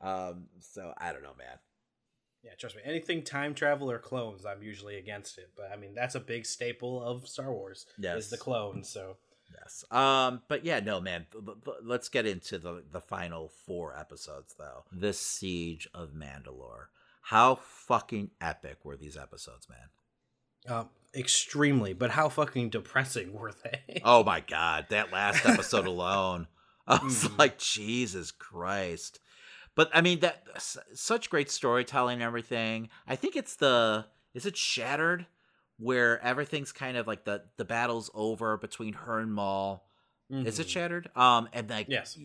[0.00, 1.56] Um, so I don't know, man.
[2.46, 2.82] Yeah, trust me.
[2.84, 5.50] Anything time travel or clones, I'm usually against it.
[5.56, 7.86] But I mean, that's a big staple of Star Wars.
[7.98, 8.24] Yes.
[8.24, 8.88] is the clones.
[8.88, 9.16] So
[9.60, 9.84] Yes.
[9.90, 11.26] Um, but yeah, no, man.
[11.82, 14.84] Let's get into the the final four episodes, though.
[14.92, 16.86] The Siege of Mandalore.
[17.22, 19.88] How fucking epic were these episodes, man?
[20.68, 21.92] um, extremely.
[21.94, 24.00] But how fucking depressing were they?
[24.04, 26.46] Oh my god, that last episode alone.
[26.88, 27.38] I was Mhm.
[27.38, 29.18] like, Jesus Christ.
[29.76, 32.88] But I mean that s- such great storytelling and everything.
[33.06, 35.26] I think it's the is it Shattered
[35.78, 39.86] where everything's kind of like the the battle's over between her and Maul.
[40.30, 40.70] Is it Mhm.
[40.70, 41.10] Shattered?
[41.14, 42.18] Um and like Yes.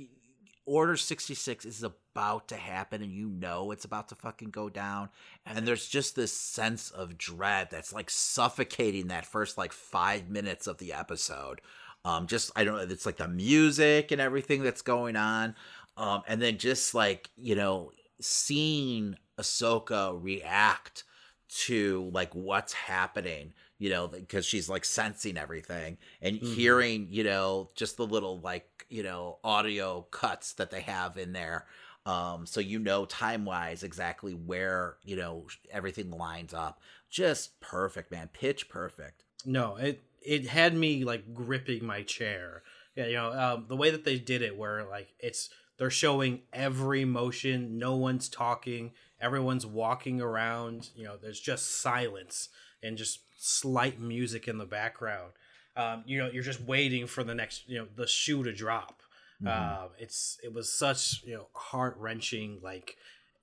[0.65, 5.09] Order 66 is about to happen and you know it's about to fucking go down
[5.45, 10.67] and there's just this sense of dread that's like suffocating that first like 5 minutes
[10.67, 11.61] of the episode.
[12.05, 15.55] Um just I don't know it's like the music and everything that's going on
[15.97, 21.03] um and then just like, you know, seeing Ahsoka react
[21.49, 26.45] to like what's happening you know because she's like sensing everything and Mhm.
[26.45, 31.33] hearing you know just the little like you know audio cuts that they have in
[31.33, 31.65] there
[32.05, 38.11] um so you know time wise exactly where you know everything lines up just perfect
[38.11, 42.63] man pitch perfect No, it it had me like gripping my chair.
[42.95, 45.49] Yeah, you know, um, the way that they did it, where like it's
[45.81, 50.89] they're showing every motion, no one's talking, everyone's walking around.
[50.95, 52.49] You know, there's just silence
[52.83, 55.31] and just slight music in the background.
[55.75, 59.01] Um, you know, you're just waiting for the next, you know, the shoe to drop.
[59.41, 59.47] Mhm.
[59.47, 62.97] Um, it's it was such you know heart wrenching like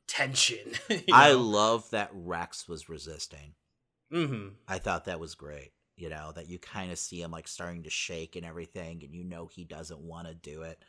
[0.06, 0.74] tension.
[1.12, 3.54] i love that rex was resisting
[4.12, 5.72] hmm I thought that was great.
[5.96, 9.12] You know, that you kind of see him like starting to shake and everything, and
[9.12, 10.80] you know he doesn't want to do it.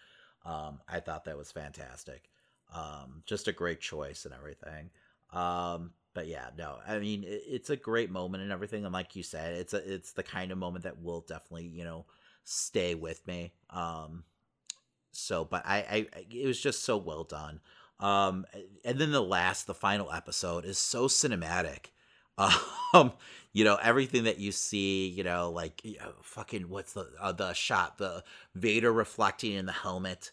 [0.46, 2.30] Um, I thought that was fantastic.
[2.74, 4.90] Um, just a great choice and everything.
[5.34, 8.86] Um, but yeah, no, I mean it, it's a great moment and everything.
[8.86, 11.84] And like you said, it's a it's the kind of moment that will definitely you
[11.84, 12.06] know
[12.44, 13.54] stay with me.
[13.70, 14.24] Um,
[15.12, 17.60] so, but I, I it was just so well done.
[18.00, 18.46] Um,
[18.86, 21.88] and then the last, the final episode is so cinematic
[22.92, 23.14] Um,
[23.54, 27.32] you know everything that you see, you know, like you know, fucking what's the uh,
[27.32, 28.24] the shot, the
[28.56, 30.32] Vader reflecting in the helmet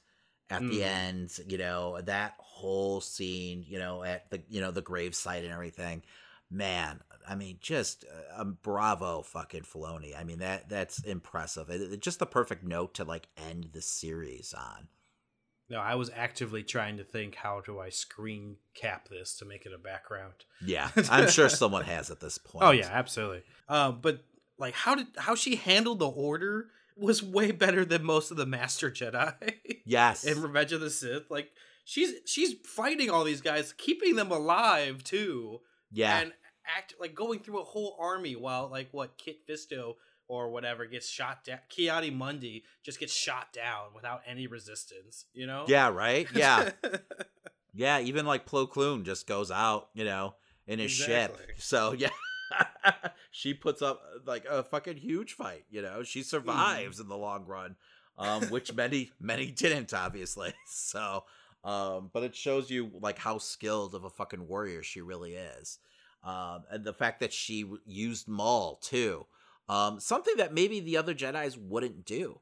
[0.49, 0.87] at the Mm.
[0.87, 5.53] end, you know, that whole scene, you know, at the you know the gravesite and
[5.53, 6.03] everything.
[6.51, 10.19] Man, I mean, just uh, um, bravo, fucking Filoni.
[10.19, 11.69] I mean that that's impressive.
[11.69, 14.89] It, it- just the perfect note to like end the series on.
[15.69, 19.67] No, I was actively trying to think how do I screen cap this to make
[19.67, 20.35] it a background.
[20.65, 22.65] Yeah, I'm sure someone has at this point.
[22.65, 23.43] Oh yeah, absolutely.
[23.69, 24.25] Um, but
[24.59, 28.47] like, how did how she handled the Order was way better than most of the
[28.47, 29.35] Master Jedi
[29.85, 30.25] Yes.
[30.25, 31.31] in Revenge of the Sith.
[31.31, 31.51] Like,
[31.85, 35.61] she's she's fighting all these guys, keeping them alive too,
[35.93, 36.19] yeah.
[36.21, 36.33] and
[36.77, 39.95] act like going through a whole army while like what Kit Fisto
[40.29, 41.59] or whatever gets shot down.
[41.69, 45.27] Ki-Adi-Mundi just gets shot down without any resistance.
[45.33, 45.65] You know?
[45.69, 46.27] yeah, right?
[46.35, 46.71] Yeah.
[47.75, 50.35] yeah, even like Plo Koon just goes out, you know,
[50.67, 51.39] in his Exactly.
[51.47, 51.57] ship.
[51.59, 52.09] So, yeah.
[53.31, 56.03] she puts up like a fucking huge fight, you know.
[56.03, 57.77] She survives in the long run.
[58.19, 60.55] Um which many many didn't obviously.
[60.67, 61.25] So,
[61.65, 65.79] um but it shows you like how skilled of a fucking warrior she really is.
[66.25, 69.27] Um and the fact that she used Maul too.
[69.69, 72.41] Um something that maybe the other Jedi's wouldn't do.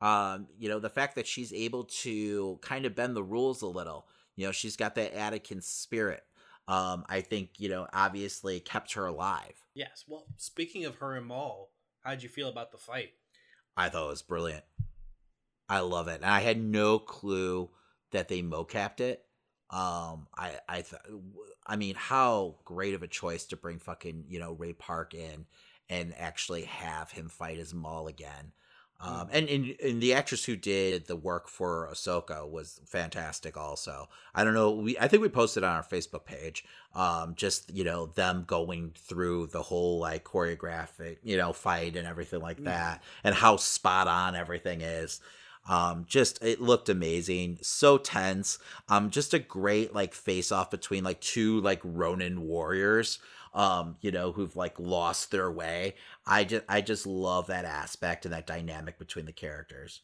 [0.00, 3.66] Um, you know, the fact that she's able to kind of bend the rules a
[3.66, 4.06] little.
[4.36, 6.24] You know, she's got that Anakin spirit.
[6.66, 9.54] Um, I think, you know, obviously kept her alive.
[9.74, 10.04] yes.
[10.08, 11.70] Well, speaking of her and Maul,
[12.02, 13.10] how'd you feel about the fight?
[13.76, 14.64] I thought it was brilliant.
[15.68, 16.16] I love it.
[16.22, 17.70] And I had no clue
[18.12, 19.24] that they mocapped it.
[19.70, 21.02] Um, I, I, th-
[21.66, 25.46] I mean, how great of a choice to bring fucking, you know, Ray Park in
[25.88, 28.52] and actually have him fight as Maul again.
[29.00, 33.56] Um, and, and and the actress who did the work for Ahsoka was fantastic.
[33.56, 34.70] Also, I don't know.
[34.70, 36.64] We I think we posted on our Facebook page.
[36.94, 42.06] Um, just you know them going through the whole like choreographic you know fight and
[42.06, 45.20] everything like that, and how spot on everything is.
[45.68, 48.58] Um, just it looked amazing, so tense.
[48.88, 53.18] Um, just a great like face off between like two like Ronin warriors.
[53.54, 55.94] Um, you know, who've like lost their way.
[56.26, 60.02] I just I just love that aspect and that dynamic between the characters.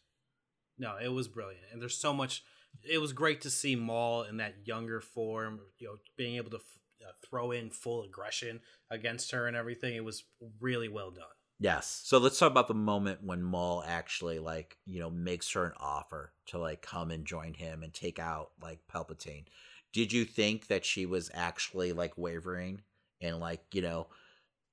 [0.78, 2.44] No, it was brilliant, and there's so much.
[2.88, 6.58] It was great to see Maul in that younger form, you know, being able to
[6.58, 9.96] f- uh, throw in full aggression against her and everything.
[9.96, 10.22] It was
[10.60, 11.24] really well done.
[11.58, 12.00] Yes.
[12.04, 15.72] So let's talk about the moment when Maul actually like, you know, makes her an
[15.78, 19.44] offer to like come and join him and take out like Palpatine.
[19.92, 22.80] Did you think that she was actually like wavering
[23.20, 24.08] and like, you know,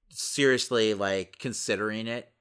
[0.09, 2.31] seriously like considering it?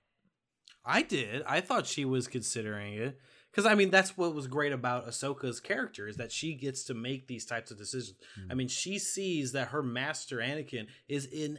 [0.84, 1.42] I did.
[1.46, 3.18] I thought she was considering it
[3.50, 6.94] because I mean that's what was great about Ahsoka's character is that she gets to
[6.94, 8.18] make these types of decisions.
[8.48, 8.58] I hmm.
[8.58, 11.58] mean, she sees that her master Anakin is in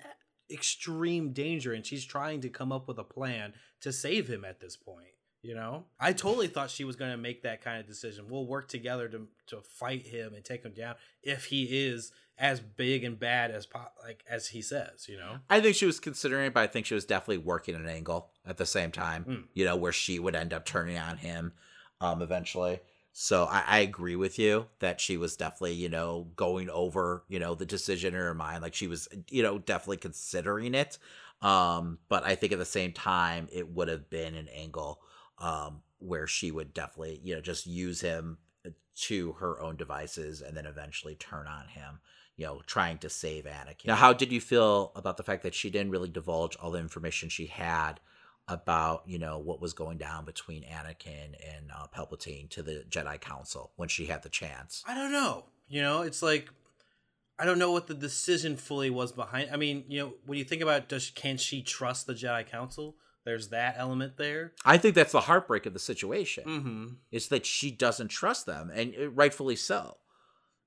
[0.50, 4.60] extreme danger, and she's trying to come up with a plan to save him at
[4.60, 5.17] this point.
[5.44, 8.26] You know, I totally thought she was going to make that kind of decision.
[8.30, 12.60] We'll work together to to fight him and take him down if he is as
[12.60, 15.08] big and bad as po- like as he says.
[15.08, 17.76] You know, I think she was considering it, but I think she was definitely working
[17.76, 19.44] an angle at the same time, Mm.
[19.54, 21.54] you know, where she would end up turning on him
[22.02, 22.80] um eventually.
[23.14, 27.40] So I, I agree with you that she was definitely, you know, going over, you
[27.40, 28.62] know, the decision in her mind.
[28.62, 30.98] Like she was, you know, definitely considering it.
[31.42, 35.02] Um, but I think at the same time it would have been an angle
[35.40, 38.38] um where she would definitely, you know, just use him
[38.96, 42.00] to her own devices and then eventually turn on him
[42.38, 43.88] you know, trying to save Anakin.
[43.88, 46.80] Now, how did you feel about the fact that she didn't really divulge all the
[46.80, 48.00] information she had
[48.48, 53.20] about, you know, what was going down between Anakin and uh, Palpatine to the Jedi
[53.20, 54.84] Council when she had the chance?
[54.88, 55.46] I don't know.
[55.68, 56.50] You know, it's like
[57.40, 59.50] I don't know what the decision fully was behind.
[59.52, 62.96] I mean, you know, when you think about does can she trust the Jedi Council?
[63.28, 64.54] There's that element there.
[64.64, 66.46] I think that's the heartbreak of the situation.
[66.46, 66.86] Mm-hmm.
[67.12, 69.98] Is that she doesn't trust them, and uh, rightfully so.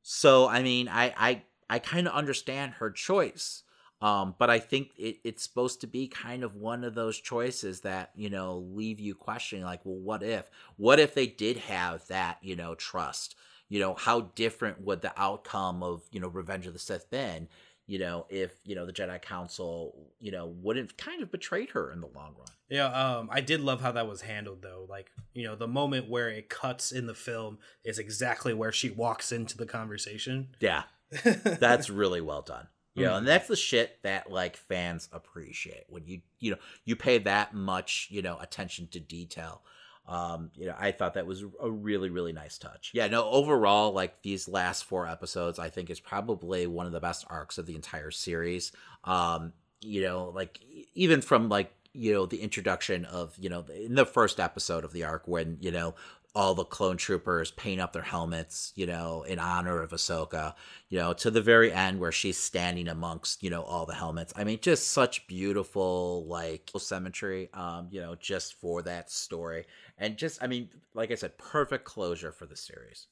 [0.02, 3.62] So, I mean, I I I kind of understand her choice.
[4.02, 7.80] Um, but I think it, it's supposed to be kind of one of those choices
[7.80, 10.50] that, you know, leave you questioning, like, well, what if?
[10.76, 13.36] What if they did have that, you know, trust?
[13.68, 17.48] You know, how different would the outcome of, you know, Revenge of the Sith been,
[17.90, 21.90] you know, if, you know, the Jedi Council, you know, wouldn't kind of betrayed her
[21.90, 22.46] in the long run?
[22.68, 24.86] Yeah, um, I did love how that was handled though.
[24.88, 28.90] Like, you know, the moment where it cuts in the film is exactly where she
[28.90, 30.54] walks into the conversation.
[30.60, 30.84] Yeah.
[31.24, 32.68] That's really well done.
[32.94, 36.96] You know, and that's the shit that like fans appreciate when you you know you
[36.96, 39.62] pay that much you know attention to detail.
[40.10, 42.90] Um, you know, I thought that was a really really nice touch.
[42.92, 47.00] Yeah, no, overall, like these last four episodes, I think is probably one of the
[47.00, 48.72] best arcs of the entire series.
[49.04, 50.60] Um, you know, like
[50.94, 54.92] even from like you know the introduction of you know in the first episode of
[54.92, 55.94] the arc when you know
[56.34, 60.54] all the clone troopers paint up their helmets, you know, in honor of Ahsoka,
[60.88, 64.32] you know, to the very end where she's standing amongst, you know, all the helmets.
[64.36, 69.64] I mean, just such beautiful, like, symmetry, um, you know, just for that story.
[69.98, 73.08] And just, I mean, like I said, perfect closure for the series.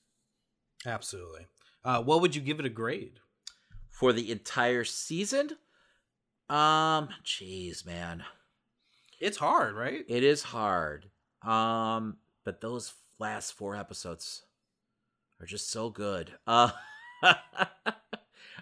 [0.86, 1.46] Absolutely.
[1.84, 3.18] Uh, what would you give it a grade?
[3.90, 5.50] For the entire season?
[6.48, 8.22] Um, jeez, man.
[9.18, 10.04] It's hard, right?
[10.06, 11.10] It is hard.
[11.42, 14.42] Um, but those last four episodes
[15.40, 16.32] are just so good.
[16.46, 16.70] Uh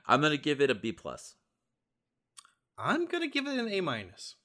[0.07, 1.35] I'm gonna give it a B plus.
[2.79, 4.37] I'm gonna give it an A minus.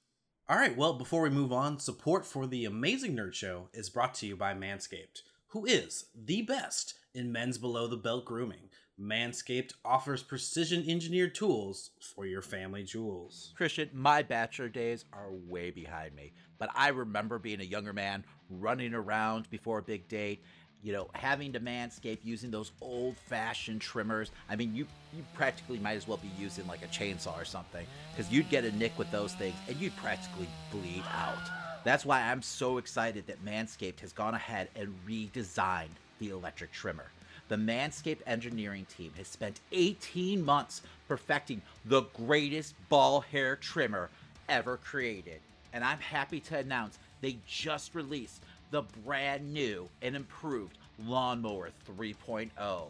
[0.48, 0.76] All right.
[0.76, 4.36] Well, before we move on, support for the Amazing Nerd Show is brought to you
[4.36, 8.70] by Manscaped, who is the best in men's below the belt grooming.
[9.00, 13.52] Manscaped offers precision engineered tools for your family jewels.
[13.56, 18.24] Christian, my bachelor days are way behind me, but I remember being a younger man
[18.50, 20.44] running around before a big date,
[20.82, 24.30] you know, having to manscape using those old fashioned trimmers.
[24.48, 24.86] I mean, you
[25.16, 28.64] you practically might as well be using like a chainsaw or something because you'd get
[28.64, 31.50] a nick with those things and you'd practically bleed out.
[31.84, 37.06] That's why I'm so excited that Manscaped has gone ahead and redesigned the electric trimmer.
[37.52, 44.08] The Manscaped engineering team has spent 18 months perfecting the greatest ball hair trimmer
[44.48, 45.38] ever created.
[45.74, 52.86] And I'm happy to announce they just released the brand new and improved Lawnmower 3.0.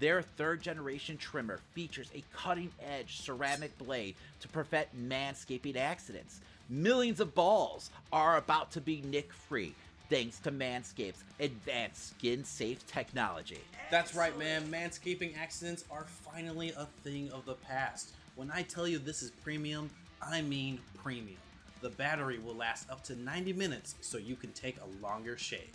[0.00, 6.42] Their third generation trimmer features a cutting edge ceramic blade to prevent manscaping accidents.
[6.68, 9.74] Millions of balls are about to be nick free
[10.08, 13.60] thanks to Manscaped's advanced skin safe technology.
[13.90, 14.66] That's right, man.
[14.68, 18.12] Manscaping accidents are finally a thing of the past.
[18.36, 19.90] When I tell you this is premium,
[20.22, 21.38] I mean premium.
[21.80, 25.70] The battery will last up to 90 minutes so you can take a longer shave.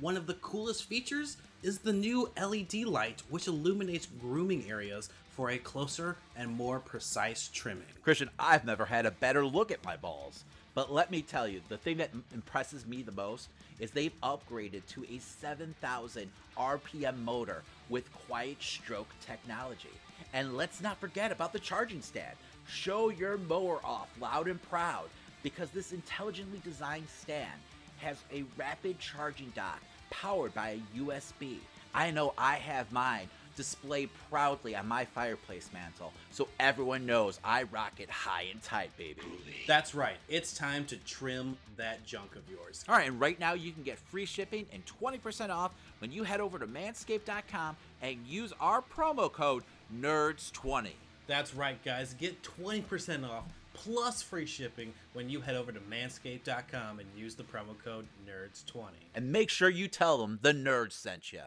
[0.00, 5.50] One of the coolest features is the new LED light, which illuminates grooming areas for
[5.50, 7.84] a closer and more precise trimming.
[8.02, 10.44] Christian, I've never had a better look at my balls.
[10.74, 13.48] But let me tell you, the thing that impresses me the most
[13.80, 19.88] is they've upgraded to a 7,000 RPM motor with quiet stroke technology.
[20.32, 22.36] And let's not forget about the charging stand.
[22.68, 25.08] Show your mower off loud and proud
[25.42, 27.60] because this intelligently designed stand
[27.98, 31.56] has a rapid charging dock powered by a USB.
[31.94, 33.28] I know I have mine
[33.60, 38.96] displayed proudly on my fireplace mantle so everyone knows I rock it high and tight,
[38.96, 39.20] baby.
[39.66, 42.86] That's right, it's time to trim that junk of yours.
[42.88, 46.22] All right, and right now you can get free shipping and 20% off when you
[46.22, 49.62] head over to manscaped.com and use our promo code
[49.94, 50.92] NERDS20.
[51.26, 52.14] That's right, guys.
[52.14, 53.44] Get 20% off
[53.74, 58.88] plus free shipping when you head over to manscaped.com and use the promo code NERDS20.
[59.14, 61.42] And make sure you tell them the nerds sent you.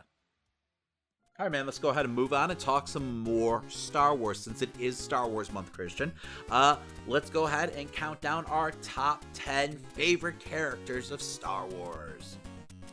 [1.39, 4.39] All right, man, let's go ahead and move on and talk some more Star Wars
[4.39, 6.13] since it is Star Wars month, Christian.
[6.51, 6.75] Uh,
[7.07, 12.37] let's go ahead and count down our top 10 favorite characters of Star Wars.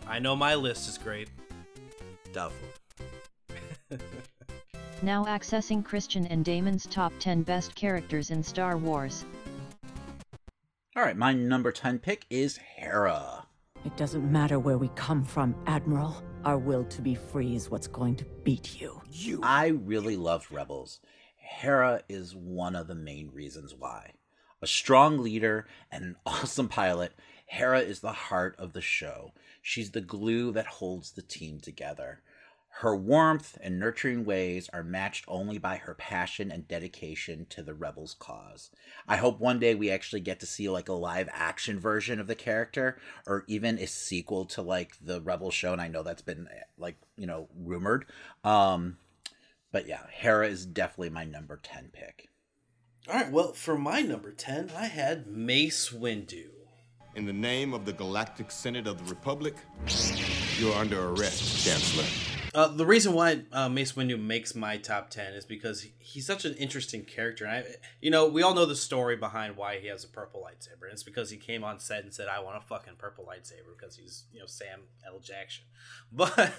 [0.06, 1.28] I know my list is great.
[2.32, 2.56] Duffel.
[5.02, 9.24] Now accessing Christian and Damon's top 10 best characters in Star Wars.
[10.94, 13.46] All right, my number 10 pick is Hera.
[13.82, 16.22] It doesn't matter where we come from, Admiral.
[16.44, 19.00] Our will to be free is what's going to beat you.
[19.10, 19.40] You.
[19.42, 21.00] I really loved Rebels.
[21.36, 24.12] Hera is one of the main reasons why.
[24.60, 27.14] A strong leader and an awesome pilot,
[27.46, 29.32] Hera is the heart of the show.
[29.62, 32.20] She's the glue that holds the team together.
[32.74, 37.74] Her warmth and nurturing ways are matched only by her passion and dedication to the
[37.74, 38.70] Rebels' cause.
[39.06, 42.26] I hope one day we actually get to see like a live action version of
[42.26, 46.22] the character or even a sequel to like the Rebels show and I know that's
[46.22, 46.48] been
[46.78, 48.06] like, you know, rumored.
[48.44, 48.96] Um
[49.72, 52.28] but yeah, Hera is definitely my number 10 pick.
[53.08, 56.48] All right, well, for my number 10, I had Mace Windu.
[57.16, 59.54] In the name of the Galactic Senate of the Republic,
[60.58, 62.29] you're under arrest, Chancellor.
[62.52, 66.44] Uh, the reason why uh, Mace Windu makes my top ten is because he's such
[66.44, 67.44] an interesting character.
[67.44, 67.64] And I,
[68.00, 70.92] you know, we all know the story behind why he has a purple lightsaber, and
[70.92, 73.96] it's because he came on set and said, "I want a fucking purple lightsaber," because
[73.96, 75.20] he's you know Sam L.
[75.20, 75.64] Jackson.
[76.12, 76.52] But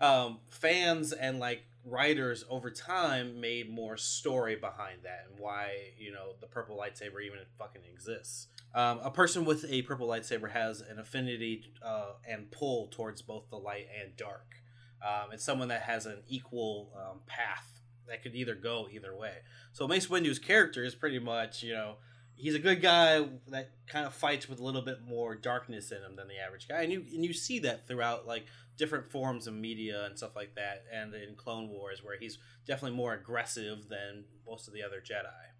[0.00, 6.12] um, fans and like writers over time made more story behind that and why you
[6.12, 8.48] know the purple lightsaber even fucking exists.
[8.74, 13.48] Um, a person with a purple lightsaber has an affinity uh, and pull towards both
[13.50, 14.60] the light and dark.
[15.02, 19.34] Um, it's someone that has an equal um, path that could either go either way.
[19.72, 21.96] So Mace Windu's character is pretty much, you know,
[22.40, 25.98] he's a good guy that kind of fights with a little bit more darkness in
[25.98, 28.46] him than the average guy, and you and you see that throughout like
[28.76, 32.96] different forms of media and stuff like that, and in Clone Wars where he's definitely
[32.96, 35.50] more aggressive than most of the other Jedi.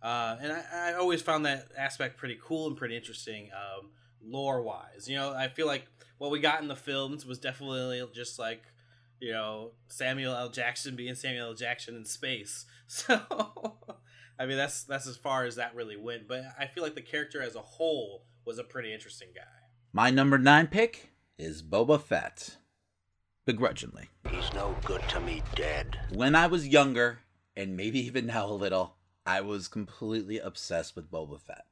[0.00, 3.90] Uh, and I, I, always found that aspect pretty cool and pretty interesting, um,
[4.24, 5.08] lore wise.
[5.08, 5.86] You know, I feel like
[6.18, 8.62] what we got in the films was definitely just like,
[9.20, 10.48] you know, Samuel L.
[10.48, 11.54] Jackson being Samuel L.
[11.54, 12.66] Jackson in space.
[12.90, 13.20] So,
[14.38, 16.26] I mean, that's that's as far as that really went.
[16.26, 19.42] But I feel like the character as a whole was a pretty interesting guy.
[19.92, 22.56] My number nine pick is Boba Fett.
[23.44, 24.08] Begrudgingly.
[24.30, 25.98] He's no good to me dead.
[26.14, 27.18] When I was younger,
[27.56, 28.94] and maybe even now a little,
[29.26, 31.66] I was completely obsessed with Boba Fett.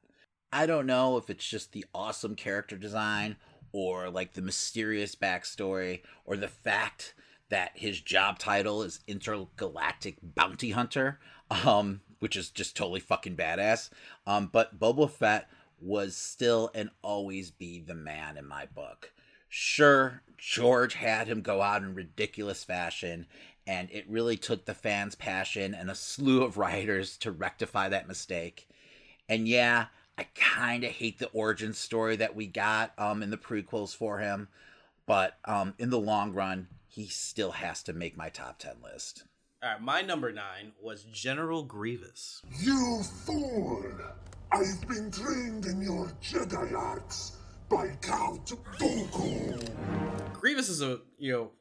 [0.51, 3.35] I don't know if it's just the awesome character design
[3.73, 7.13] or like the mysterious backstory or the fact
[7.49, 11.19] that his job title is intergalactic bounty hunter
[11.49, 13.89] um which is just totally fucking badass.
[14.25, 19.11] Um but Boba Fett was still and always be the man in my book.
[19.49, 23.27] Sure George had him go out in ridiculous fashion
[23.65, 28.07] and it really took the fans passion and a slew of writers to rectify that
[28.07, 28.69] mistake.
[29.27, 29.87] And yeah
[30.17, 34.19] I kind of hate the origin story that we got um in the prequels for
[34.19, 34.47] him,
[35.05, 39.23] but um in the long run, he still has to make my top 10 list.
[39.63, 40.43] All right, my number 9
[40.81, 42.41] was General Grievous.
[42.59, 43.83] You fool!
[44.51, 47.37] I've been trained in your Jedi arts
[47.69, 50.33] by Count Dooku.
[50.33, 51.51] Grievous is a, you know,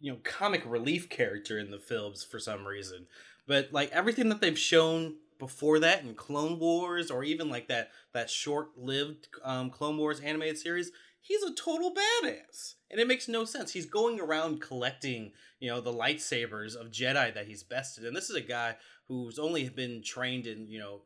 [0.00, 3.06] you know, comic relief character in the films for some reason.
[3.46, 7.90] But like everything that they've shown before that in Clone Wars or even like that
[8.12, 12.74] that short-lived um, Clone Wars animated series, he's a total badass.
[12.90, 13.72] And it makes no sense.
[13.72, 18.04] He's going around collecting, you know, the lightsabers of Jedi that he's bested.
[18.04, 18.76] And this is a guy
[19.08, 21.02] who's only been trained in, you know,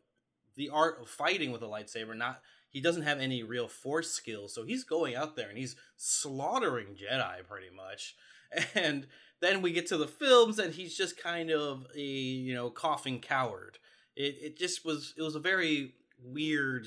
[0.57, 4.55] the art of fighting with a lightsaber, not he doesn't have any real force skills.
[4.55, 8.15] So he's going out there and he's slaughtering Jedi pretty much.
[8.75, 9.07] And
[9.41, 13.21] then we get to the films and he's just kind of a, you know, coughing
[13.21, 13.79] coward
[14.21, 16.87] it, it just was it was a very weird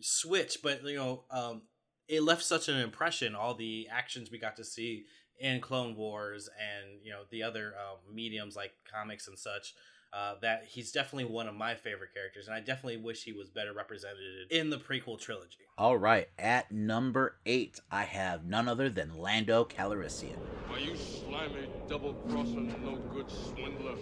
[0.00, 1.62] switch but you know um
[2.08, 5.04] it left such an impression all the actions we got to see
[5.38, 9.74] in clone wars and you know the other uh, mediums like comics and such
[10.12, 13.48] uh, that he's definitely one of my favorite characters and i definitely wish he was
[13.48, 15.58] better represented in the prequel trilogy.
[15.78, 20.38] All right at number eight i have none other than lando calrissian.
[20.70, 23.96] Are you slimy double-crossing no good swindler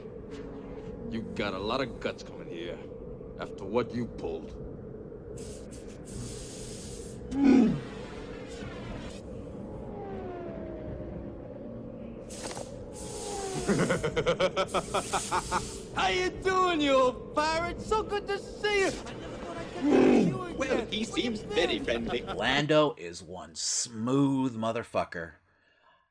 [1.11, 2.77] you got a lot of guts coming here
[3.41, 4.53] after what you pulled.
[15.95, 17.81] How you doing, you old pirate?
[17.81, 18.93] So good to see you.
[20.59, 22.25] well, he seems very friendly.
[22.37, 25.33] Lando is one smooth motherfucker.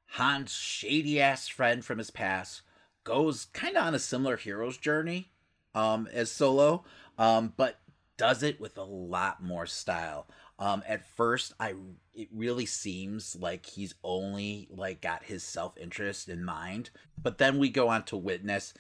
[0.07, 2.63] Han's shady ass friend from his past
[3.03, 5.31] goes kind of on a similar hero's journey
[5.75, 6.83] um, as Solo,
[7.17, 7.79] um, but
[8.17, 10.27] does it with a lot more style.
[10.59, 11.73] Um, at first, I
[12.13, 16.91] it really seems like he's only like got his self interest in mind,
[17.21, 18.73] but then we go on to witness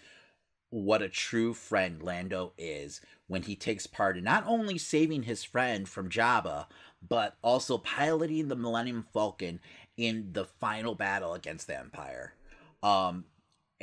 [0.69, 5.43] what a true friend Lando is when he takes part in not only saving his
[5.43, 6.65] friend from Jabba,
[7.07, 9.59] but also piloting the Millennium Falcon
[9.97, 12.33] in the final battle against the Empire.
[12.81, 13.25] Um,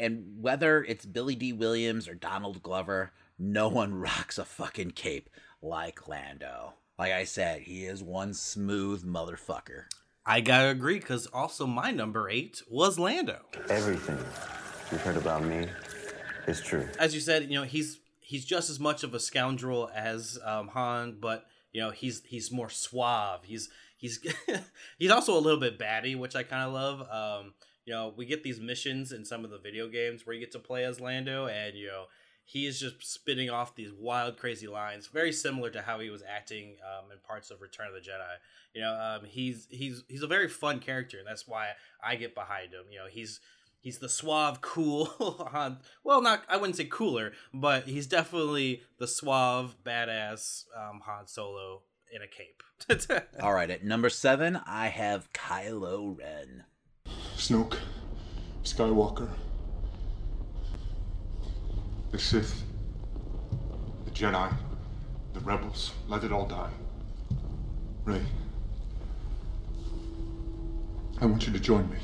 [0.00, 5.30] and whether it's Billy Dee Williams or Donald Glover, no one rocks a fucking cape
[5.62, 6.74] like Lando.
[6.98, 9.84] Like I said, he is one smooth motherfucker.
[10.26, 13.40] I gotta agree, because also my number eight was Lando.
[13.68, 14.18] Everything
[14.90, 15.66] you've heard about me
[16.46, 16.88] is true.
[16.98, 20.68] As you said, you know he's he's just as much of a scoundrel as um,
[20.68, 23.44] Han, but you know he's he's more suave.
[23.44, 24.20] He's he's
[24.98, 27.00] he's also a little bit batty, which I kind of love.
[27.10, 27.54] Um,
[27.84, 30.52] you know, we get these missions in some of the video games where you get
[30.52, 32.04] to play as Lando, and you know,
[32.44, 36.22] he is just spitting off these wild, crazy lines, very similar to how he was
[36.28, 38.34] acting um, in parts of Return of the Jedi.
[38.74, 41.70] You know, um, he's he's he's a very fun character, and that's why
[42.02, 42.86] I get behind him.
[42.90, 43.40] You know, he's
[43.80, 45.08] he's the suave, cool.
[46.04, 51.82] Well, not I wouldn't say cooler, but he's definitely the suave, badass um, Han Solo
[52.12, 52.62] in a cape.
[53.42, 56.64] All right, at number seven, I have Kylo Ren.
[57.36, 57.76] Snoke,
[58.64, 59.28] Skywalker,
[62.10, 62.62] the Sith,
[64.04, 64.54] the Jedi,
[65.32, 66.70] the Rebels, let it all die.
[68.04, 68.22] Rey,
[71.20, 71.98] I want you to join me.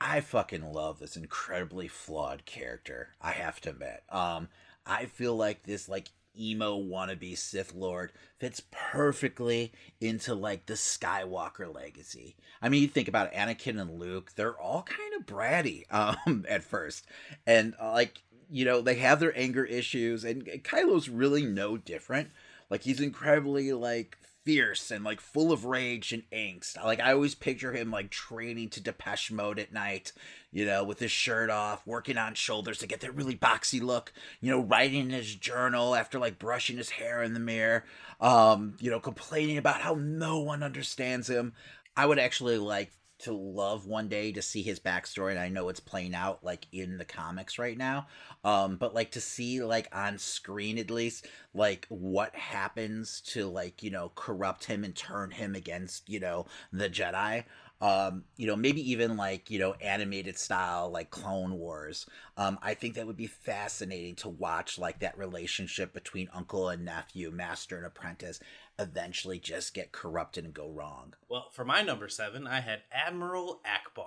[0.00, 3.08] I fucking love this incredibly flawed character.
[3.20, 4.02] I have to admit.
[4.08, 4.48] Um,
[4.86, 11.72] I feel like this like emo wannabe Sith Lord fits perfectly into like the Skywalker
[11.72, 12.36] legacy.
[12.62, 16.64] I mean, you think about Anakin and Luke; they're all kind of bratty um, at
[16.64, 17.06] first,
[17.46, 22.30] and uh, like you know they have their anger issues, and Kylo's really no different.
[22.70, 24.18] Like he's incredibly like
[24.48, 26.82] fierce and like full of rage and angst.
[26.82, 30.12] Like I always picture him like training to Depeche Mode at night,
[30.50, 34.10] you know, with his shirt off, working on shoulders to get that really boxy look,
[34.40, 37.84] you know, writing in his journal after like brushing his hair in the mirror,
[38.22, 41.52] um, you know, complaining about how no one understands him.
[41.94, 45.68] I would actually like to love one day to see his backstory and i know
[45.68, 48.06] it's playing out like in the comics right now
[48.44, 53.82] um but like to see like on screen at least like what happens to like
[53.82, 57.44] you know corrupt him and turn him against you know the jedi
[57.80, 62.06] um you know maybe even like you know animated style like clone wars
[62.36, 66.84] um i think that would be fascinating to watch like that relationship between uncle and
[66.84, 68.40] nephew master and apprentice
[68.78, 73.60] eventually just get corrupted and go wrong Well, for my number seven, I had Admiral
[73.66, 74.04] Ackbar.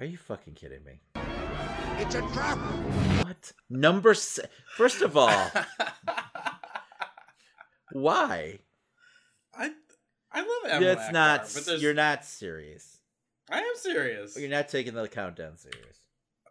[0.00, 1.00] are you fucking kidding me
[1.98, 2.58] It's a trap!
[3.24, 5.50] what number se- first of all
[7.92, 8.58] why
[9.54, 9.70] I
[10.32, 11.40] I love Admiral That's Ackbar, not.
[11.54, 12.98] but there's, You're not serious.
[13.50, 14.36] I am serious.
[14.38, 15.98] You're not taking the countdown serious.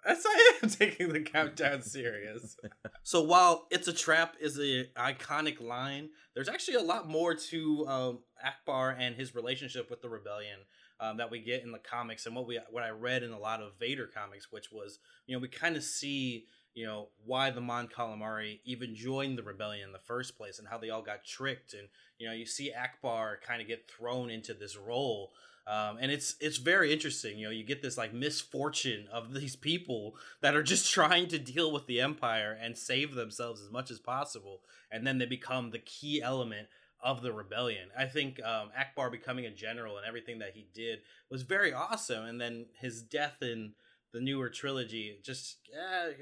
[0.09, 2.57] Yes, I am taking the countdown serious.
[3.03, 7.87] so while "It's a Trap" is a iconic line, there's actually a lot more to
[7.87, 10.59] um, Ackbar and his relationship with the rebellion
[10.99, 13.39] um, that we get in the comics, and what we what I read in a
[13.39, 14.97] lot of Vader comics, which was
[15.27, 19.43] you know we kind of see you know why the Mon Calamari even joined the
[19.43, 21.87] rebellion in the first place, and how they all got tricked, and
[22.17, 25.33] you know you see Ackbar kind of get thrown into this role
[25.69, 27.37] um, and it's it's very interesting.
[27.37, 31.37] You know, you get this like misfortune of these people that are just trying to
[31.37, 34.61] deal with the empire and save themselves as much as possible,
[34.91, 36.67] and then they become the key element
[37.01, 37.89] of the rebellion.
[37.97, 40.99] I think um, Ackbar becoming a general and everything that he did
[41.29, 43.73] was very awesome, and then his death in
[44.11, 46.13] the newer trilogy just eh,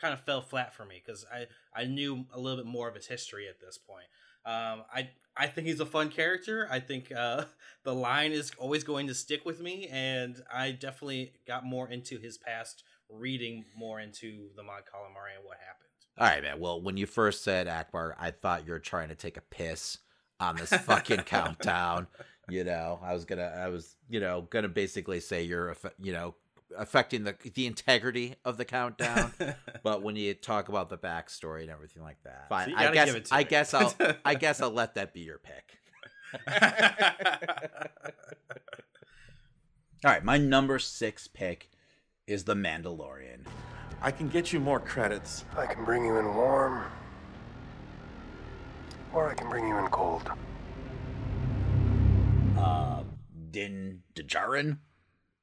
[0.00, 1.46] kind of fell flat for me because I
[1.78, 4.06] I knew a little bit more of his history at this point.
[4.46, 6.68] Um, I I think he's a fun character.
[6.70, 7.44] I think uh,
[7.84, 12.18] the line is always going to stick with me, and I definitely got more into
[12.18, 15.90] his past, reading more into the Mon Calamari and what happened.
[16.16, 16.60] All right, man.
[16.60, 19.98] Well, when you first said Ackbar, I thought you were trying to take a piss
[20.38, 22.06] on this fucking countdown.
[22.48, 26.12] You know, I was gonna, I was, you know, gonna basically say you're, a, you
[26.12, 26.36] know,
[26.76, 29.32] affecting the the integrity of the countdown.
[29.82, 32.70] but when you talk about the backstory and everything like that, fine.
[32.70, 33.44] So I guess give it to I me.
[33.44, 33.94] guess I'll
[34.24, 35.78] I guess I'll let that be your pick.
[40.04, 41.70] All right, my number six pick
[42.26, 43.46] is the Mandalorian.
[44.02, 45.44] I can get you more credits.
[45.56, 46.84] I can bring you in warm,
[49.14, 50.30] or I can bring you in cold.
[52.58, 53.02] Uh,
[53.50, 54.78] Din Djarin.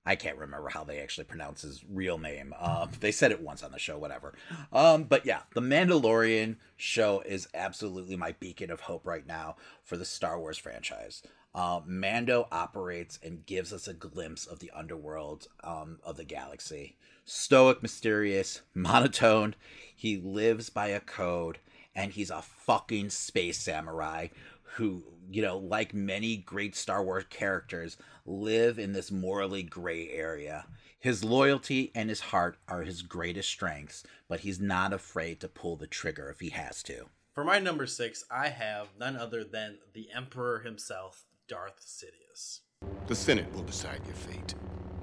[0.05, 2.53] I can't remember how they actually pronounce his real name.
[2.59, 4.33] Um, they said it once on the show, whatever.
[4.73, 9.97] Um, but yeah, the Mandalorian show is absolutely my beacon of hope right now for
[9.97, 11.21] the Star Wars franchise.
[11.53, 16.95] Uh, Mando operates and gives us a glimpse of the underworld um, of the galaxy.
[17.25, 19.55] Stoic, mysterious, monotone.
[19.95, 21.59] He lives by a code,
[21.93, 24.27] and he's a fucking space samurai
[24.75, 30.65] who, you know, like many great Star Wars characters, live in this morally gray area.
[30.99, 35.75] His loyalty and his heart are his greatest strengths, but he's not afraid to pull
[35.75, 37.07] the trigger if he has to.
[37.33, 42.59] For my number six, I have none other than the Emperor himself, Darth Sidious.
[43.07, 44.53] The Senate will decide your fate.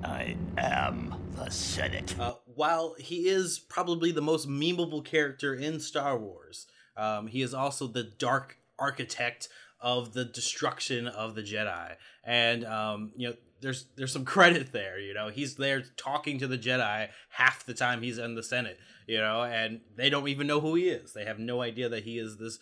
[0.04, 2.14] I am the Senate.
[2.18, 6.66] Uh, while he is probably the most memeable character in Star Wars,
[6.96, 9.48] um, he is also the dark architect
[9.80, 11.94] of the destruction of the Jedi.
[12.24, 14.98] And um, you know, there's there's some credit there.
[14.98, 18.78] You know, he's there talking to the Jedi half the time he's in the Senate.
[19.06, 21.12] You know, and they don't even know who he is.
[21.12, 22.58] They have no idea that he is this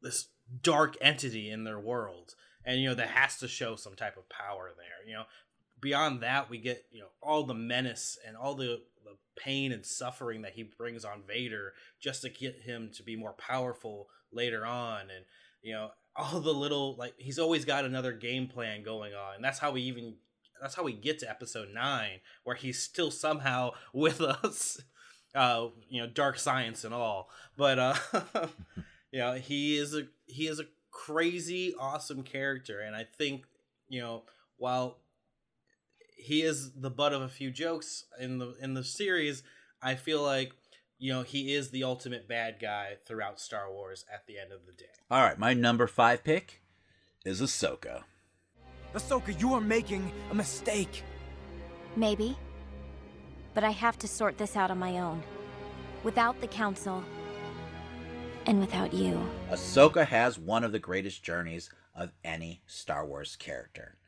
[0.00, 0.28] this
[0.62, 2.34] dark entity in their world.
[2.64, 5.06] And you know, that has to show some type of power there.
[5.06, 5.24] You know,
[5.80, 9.84] beyond that, we get you know all the menace and all the the pain and
[9.84, 14.64] suffering that he brings on Vader just to get him to be more powerful later
[14.66, 15.24] on, and
[15.62, 19.36] you know all the little like he's always got another game plan going on.
[19.36, 20.14] And that's how we even
[20.60, 24.80] that's how we get to episode nine, where he's still somehow with us.
[25.34, 27.94] Uh, you know, dark science and all, but uh,
[29.10, 33.44] you know, he is a he is a crazy awesome character, and I think
[33.88, 34.24] you know
[34.58, 34.98] while
[36.22, 39.42] he is the butt of a few jokes in the in the series.
[39.82, 40.52] I feel like
[41.02, 44.04] you know he is the ultimate bad guy throughout Star Wars.
[44.12, 46.62] At the end of the day, All right, my number five pick
[47.24, 48.04] is Ahsoka.
[48.94, 51.02] Ahsoka, you are making a mistake.
[51.96, 52.36] Maybe.
[53.52, 55.22] But I have to sort this out on my own.
[56.04, 57.02] Without the Council.
[58.46, 59.20] And without you.
[59.50, 63.98] Ahsoka has one of the greatest journeys of any Star Wars character.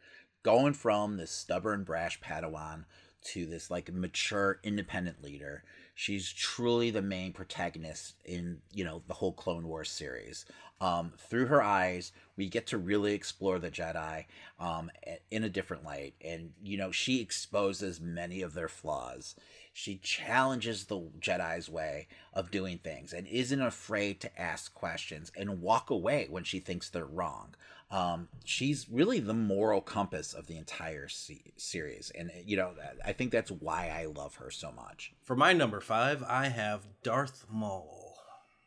[0.45, 2.85] Going from this stubborn, brash Padawan
[3.25, 5.65] to this like mature, independent leader.
[5.95, 10.45] She's truly the main protagonist in, you know, the whole Clone Wars series.
[10.81, 14.25] Um, through her eyes, we get to really explore the Jedi
[14.59, 14.91] um,
[15.31, 16.15] in a different light.
[16.21, 19.37] And, you know, she exposes many of their flaws.
[19.73, 25.61] She challenges the Jedi's way of doing things and isn't afraid to ask questions and
[25.63, 27.55] walk away when she thinks they're wrong.
[27.95, 32.11] Um, she's really the moral compass of the entire se- series.
[32.19, 32.73] And, you know,
[33.05, 35.13] I think that's why I love her so much.
[35.23, 38.17] For my number five, I have Darth Maul.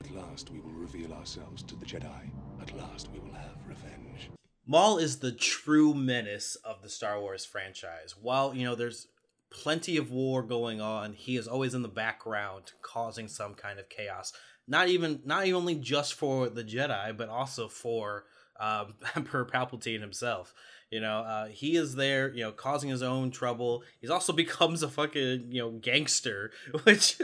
[0.06, 2.30] At last we will reveal ourselves to the Jedi.
[2.62, 4.30] At last we will have revenge.
[4.66, 8.16] Maul is the true menace of the Star Wars franchise.
[8.22, 9.08] While, you know, there's
[9.50, 13.90] plenty of war going on, he is always in the background causing some kind of
[13.90, 14.32] chaos.
[14.70, 18.24] Not even not only just for the Jedi, but also for
[18.60, 20.54] um, Emperor Palpatine himself.
[20.90, 23.84] You know, uh, he is there, you know, causing his own trouble.
[24.00, 26.52] He's also becomes a fucking, you know, gangster,
[26.84, 27.20] which,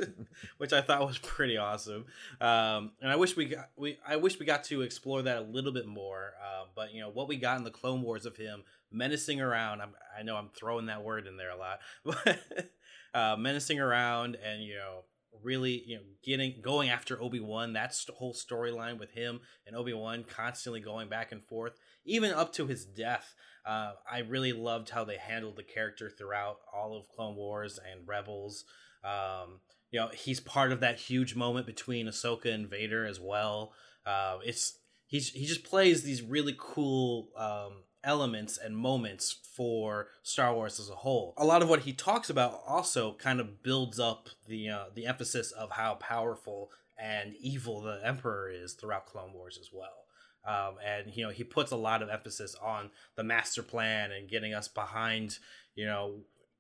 [0.58, 2.06] which I thought was pretty awesome.
[2.42, 5.42] Um, and I wish we got, we, I wish we got to explore that a
[5.42, 6.34] little bit more.
[6.44, 9.82] Uh, but you know, what we got in the Clone Wars of him menacing around.
[9.82, 12.70] I'm, I know I'm throwing that word in there a lot, but
[13.14, 15.04] uh, menacing around and you know,
[15.42, 20.80] really you know getting going after obi-wan that whole storyline with him and obi-wan constantly
[20.80, 21.74] going back and forth
[22.06, 23.34] even up to his death.
[23.66, 28.08] Uh, i really loved how they handled the character throughout all of clone wars and
[28.08, 28.66] rebels.
[29.04, 29.60] Um,
[29.92, 33.74] you know he's part of that huge moment between ahsoka and vader as well.
[34.06, 40.54] Uh, it's he's he just plays these really cool um, elements and moments for Star
[40.54, 41.34] Wars as a whole.
[41.38, 45.06] A lot of what he talks about also kind of builds up the uh, the
[45.06, 50.06] emphasis of how powerful and evil the Emperor is throughout Clone Wars as well.
[50.46, 54.30] Um, and you know he puts a lot of emphasis on the master plan and
[54.30, 55.38] getting us behind
[55.74, 56.16] you know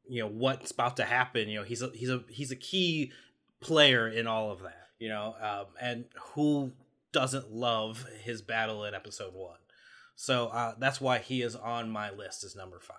[0.08, 1.50] you know what's about to happen.
[1.50, 3.12] You know he's a he's a he's a key
[3.60, 4.89] player in all of that.
[5.00, 6.72] You know, um, and who
[7.12, 9.58] doesn't love his battle in Episode One?
[10.16, 12.97] So uh, that's why he is on my list as number five.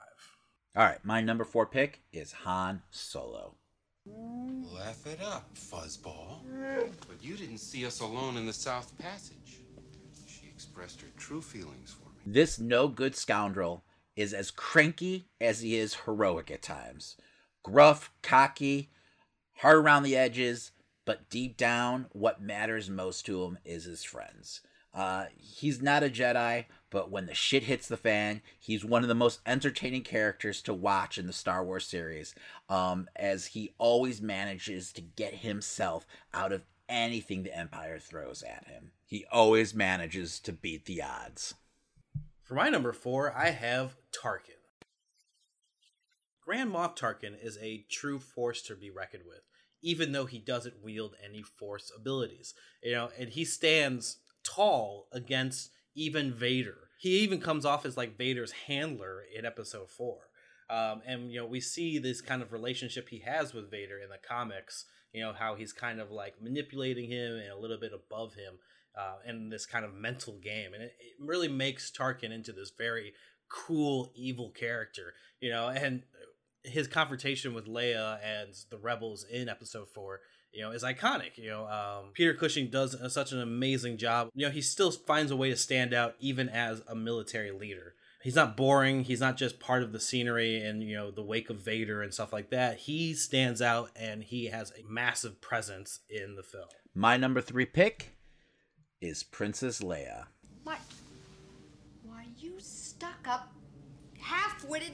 [0.77, 3.55] All right, my number four pick is Han Solo.
[4.07, 6.41] Laugh it up, fuzzball.
[7.09, 9.61] But you didn't see us alone in the South Passage.
[10.27, 12.17] She expressed her true feelings for me.
[12.27, 13.85] This no good scoundrel
[14.17, 17.17] is as cranky as he is heroic at times.
[17.63, 18.91] Gruff, cocky,
[19.59, 20.73] hard around the edges,
[21.07, 24.61] but deep down, what matters most to him is his friends.
[24.95, 29.09] Uh, he's not a Jedi, but when the shit hits the fan, he's one of
[29.09, 32.35] the most entertaining characters to watch in the Star Wars series,
[32.69, 38.69] um, as he always manages to get himself out of anything the Empire throws at
[38.69, 38.93] him.
[39.05, 41.55] He always manages to beat the odds.
[42.43, 44.61] For my number four, I have Tarkin.
[46.45, 49.41] Grand Moff Tarkin is a true force to be reckoned with,
[49.83, 52.55] even though he doesn't wield any force abilities.
[52.83, 56.77] You know, and he stands tall against even Vader.
[56.99, 60.19] He even comes off as like Vader's handler in episode four.
[60.71, 64.09] Um, and you know, we see this kind of relationship he has with Vader in
[64.09, 67.93] the comics, you know, how he's kind of like manipulating him and a little bit
[67.93, 68.55] above him
[68.99, 70.73] uh, in this kind of mental game.
[70.73, 73.13] And it, it really makes Tarkin into this very
[73.51, 76.03] cool, evil character, you know, and
[76.63, 80.21] his confrontation with Leia and the rebels in episode four
[80.55, 81.37] you know, is iconic.
[81.37, 84.29] You know, um, Peter Cushing does such an amazing job.
[84.35, 87.95] You know, he still finds a way to stand out even as a military leader.
[88.23, 89.05] He's not boring.
[89.05, 92.15] He's not just part of the scenery and you know the wake of Vader and
[92.15, 92.79] stuff like that.
[92.79, 96.65] He stands out and he has a massive presence in the film.
[96.95, 98.17] My number three pick
[99.03, 100.27] is Princess Leia.
[100.63, 100.79] What?
[102.03, 103.53] Why you stuck up,
[104.19, 104.93] half-witted,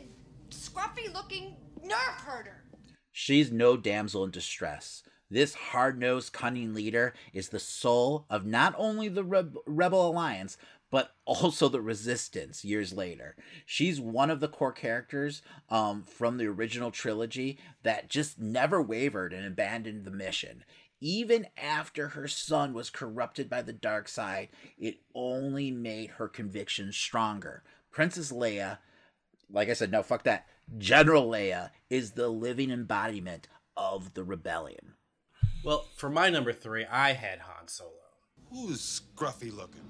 [0.51, 1.55] scruffy-looking
[1.85, 2.65] nerf herder?
[3.13, 5.05] She's no damsel in distress.
[5.31, 10.59] This hard nosed, cunning leader is the soul of not only the Rebel Alliance,
[10.91, 13.37] but also the Resistance years later.
[13.65, 19.33] She's one of the core characters um, from the original trilogy that just never wavered
[19.33, 20.65] and abandoned the mission.
[21.01, 26.97] Even after her son was corrupted by the dark side, it only made her convictions
[26.97, 27.63] stronger.
[27.93, 28.79] Princess Leia,
[29.49, 34.95] like I said, no, fuck that General Leia is the living embodiment of the rebellion.
[35.63, 37.91] Well, for my number three, I had Han Solo.
[38.51, 39.83] Who's scruffy looking?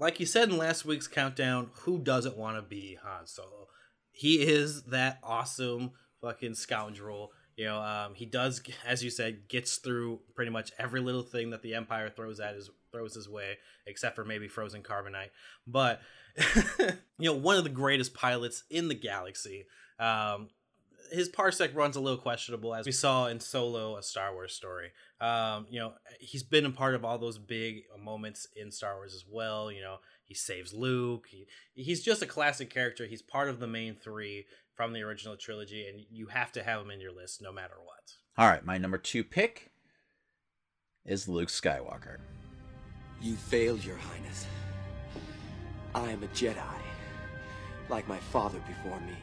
[0.00, 3.68] Like you said in last week's countdown, who doesn't want to be Han Solo?
[4.10, 7.30] He is that awesome fucking scoundrel.
[7.56, 11.50] You know, um, he does, as you said, gets through pretty much every little thing
[11.50, 15.30] that the Empire throws at his throws his way, except for maybe frozen carbonite.
[15.66, 16.00] But
[17.18, 19.66] you know, one of the greatest pilots in the galaxy.
[20.00, 20.48] Um,
[21.10, 24.90] his parsec runs a little questionable, as we saw in Solo, a Star Wars story.
[25.20, 29.14] Um, you know, he's been a part of all those big moments in Star Wars
[29.14, 29.72] as well.
[29.72, 31.26] You know, he saves Luke.
[31.30, 33.06] He, he's just a classic character.
[33.06, 36.80] He's part of the main three from the original trilogy, and you have to have
[36.80, 38.12] him in your list no matter what.
[38.36, 39.72] All right, my number two pick
[41.04, 42.18] is Luke Skywalker.
[43.20, 44.46] You failed, Your Highness.
[45.94, 46.62] I am a Jedi,
[47.88, 49.16] like my father before me.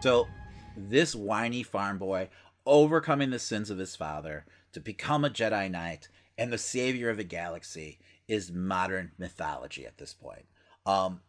[0.00, 0.28] So,
[0.76, 2.28] this whiny farm boy
[2.66, 6.08] overcoming the sins of his father to become a Jedi Knight
[6.38, 7.98] and the savior of the galaxy
[8.28, 10.46] is modern mythology at this point.
[10.86, 11.20] Um,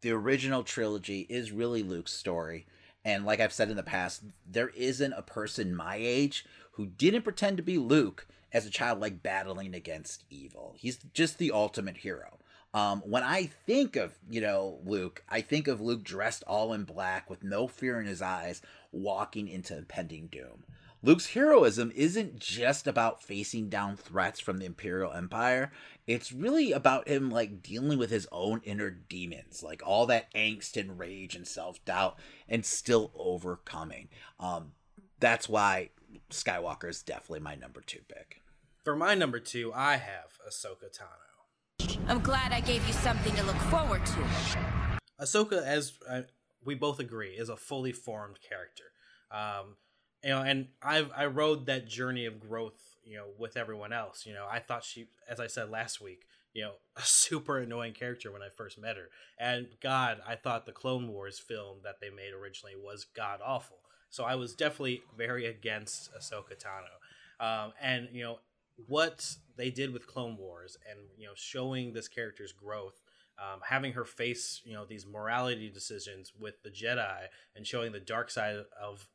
[0.00, 2.66] the original trilogy is really Luke's story.
[3.04, 7.22] And like I've said in the past, there isn't a person my age who didn't
[7.22, 10.74] pretend to be Luke as a child, like battling against evil.
[10.76, 12.38] He's just the ultimate hero.
[12.74, 16.84] Um, when I think of, you know, Luke, I think of Luke dressed all in
[16.84, 18.60] black with no fear in his eyes,
[18.92, 20.64] walking into impending doom.
[21.02, 25.70] Luke's heroism isn't just about facing down threats from the Imperial Empire.
[26.08, 30.78] It's really about him like dealing with his own inner demons, like all that angst
[30.78, 34.08] and rage and self-doubt and still overcoming.
[34.40, 34.72] Um
[35.20, 35.90] that's why
[36.30, 38.40] Skywalker is definitely my number 2 pick.
[38.82, 41.27] For my number 2, I have Ahsoka Tano.
[42.08, 44.26] I'm glad I gave you something to look forward to.
[45.20, 46.22] Ahsoka, as uh,
[46.64, 48.84] we both agree, is a fully formed character.
[49.30, 49.76] Um,
[50.24, 54.24] you know, and I've I rode that journey of growth, you know, with everyone else.
[54.24, 57.92] You know, I thought she, as I said last week, you know, a super annoying
[57.92, 59.10] character when I first met her.
[59.38, 63.80] And God, I thought the Clone Wars film that they made originally was god awful.
[64.08, 66.96] So I was definitely very against Ahsoka Tano.
[67.40, 68.38] Um, and you know
[68.86, 73.02] what they did with Clone Wars, and you know, showing this character's growth.
[73.40, 78.00] Um, having her face, you know, these morality decisions with the Jedi and showing the
[78.00, 79.06] dark side of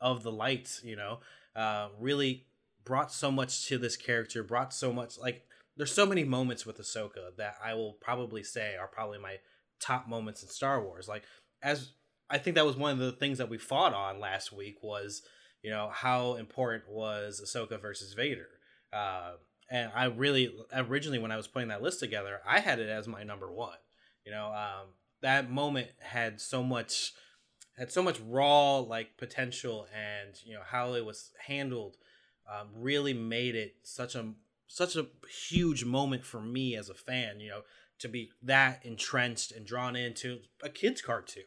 [0.00, 1.20] of the light, you know,
[1.54, 2.46] uh, really
[2.84, 5.44] brought so much to this character, brought so much like
[5.76, 9.36] there's so many moments with Ahsoka that I will probably say are probably my
[9.80, 11.08] top moments in Star Wars.
[11.08, 11.24] Like
[11.62, 11.92] as
[12.28, 15.22] I think that was one of the things that we fought on last week was,
[15.62, 18.48] you know, how important was Ahsoka versus Vader.
[18.92, 19.32] Uh,
[19.70, 23.08] and I really originally when I was putting that list together, I had it as
[23.08, 23.78] my number one.
[24.24, 24.88] You know, um,
[25.22, 27.12] that moment had so much
[27.78, 31.96] had so much raw like potential and you know how it was handled
[32.52, 34.32] um, really made it such a
[34.66, 35.06] such a
[35.48, 37.62] huge moment for me as a fan you know
[37.98, 41.44] to be that entrenched and drawn into a kids cartoon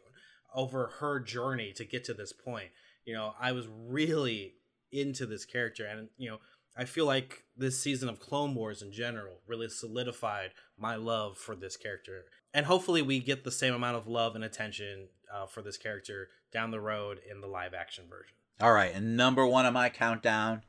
[0.54, 2.70] over her journey to get to this point
[3.06, 4.56] you know i was really
[4.91, 6.39] into this character and you know
[6.76, 11.55] i feel like this season of clone wars in general really solidified my love for
[11.55, 15.61] this character and hopefully we get the same amount of love and attention uh, for
[15.61, 18.34] this character down the road in the live action version.
[18.61, 20.61] All right, and number one on my countdown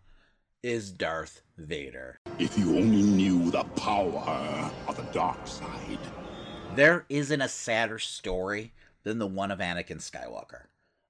[0.64, 2.18] is Darth Vader.
[2.40, 6.00] If you only knew the power of the dark side.
[6.74, 8.72] There isn't a sadder story
[9.04, 10.62] than the one of Anakin Skywalker.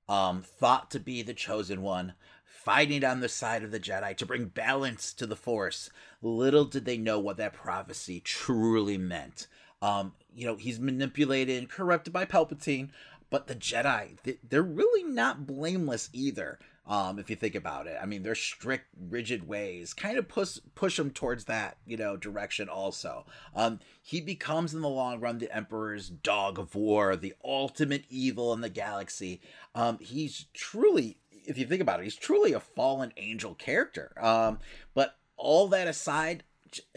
[0.08, 2.12] Um, thought to be the chosen one,
[2.46, 5.90] fighting on the side of the Jedi to bring balance to the Force.
[6.22, 9.46] Little did they know what that prophecy truly meant.
[9.82, 12.90] Um, you know, he's manipulated and corrupted by Palpatine,
[13.30, 14.16] but the Jedi,
[14.48, 16.58] they're really not blameless either.
[16.88, 20.58] Um, if you think about it, I mean, their strict, rigid ways kind of push
[20.76, 22.68] push him towards that, you know, direction.
[22.68, 23.26] Also,
[23.56, 28.52] um, he becomes in the long run the Emperor's dog of war, the ultimate evil
[28.52, 29.40] in the galaxy.
[29.74, 31.16] Um, he's truly,
[31.46, 34.12] if you think about it, he's truly a fallen angel character.
[34.20, 34.58] Um,
[34.94, 36.44] but all that aside,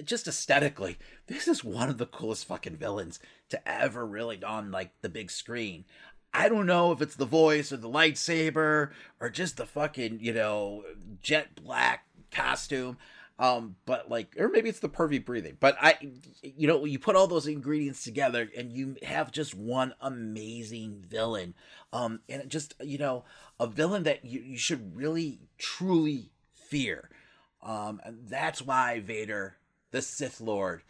[0.04, 0.97] just aesthetically,
[1.28, 3.20] this is one of the coolest fucking villains
[3.50, 5.86] to ever really on like the big screen.
[6.34, 10.34] I don't know if it's the voice or the lightsaber or just the fucking, you
[10.34, 10.84] know,
[11.22, 12.97] jet black costume.
[13.40, 15.56] Um, but like, or maybe it's the pervy breathing.
[15.60, 15.96] But I,
[16.42, 21.56] you know, you put all those ingredients together and you have just one amazing villain.
[21.94, 23.24] Um, and just, you know,
[23.58, 27.10] a villain that you, you should really, truly fear.
[27.64, 29.56] Um, and that's why Vader,
[29.92, 30.84] the Sith Lord,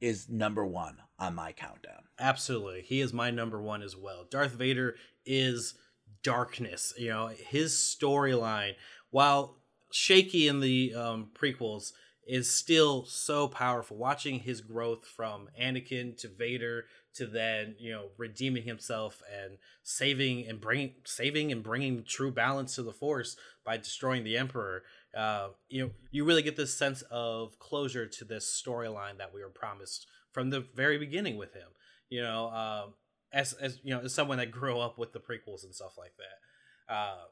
[0.00, 2.04] is number one on my countdown.
[2.20, 2.82] Absolutely.
[2.82, 4.24] He is my number one as well.
[4.30, 4.94] Darth Vader
[5.26, 5.74] is
[6.22, 6.94] darkness.
[6.96, 8.74] You know, his storyline,
[9.10, 9.56] while
[9.90, 11.92] shaky in the um, prequels,
[12.26, 13.96] is still so powerful.
[13.96, 16.84] Watching his growth from Anakin to Vader
[17.14, 22.76] to then you know redeeming himself and saving and bringing saving and bringing true balance
[22.76, 24.82] to the Force by destroying the Emperor.
[25.16, 29.42] Uh, you know, you really get this sense of closure to this storyline that we
[29.42, 31.68] were promised from the very beginning with him.
[32.10, 32.94] You know, um,
[33.32, 36.12] as as you know, as someone that grew up with the prequels and stuff like
[36.18, 36.94] that.
[36.94, 37.24] Uh,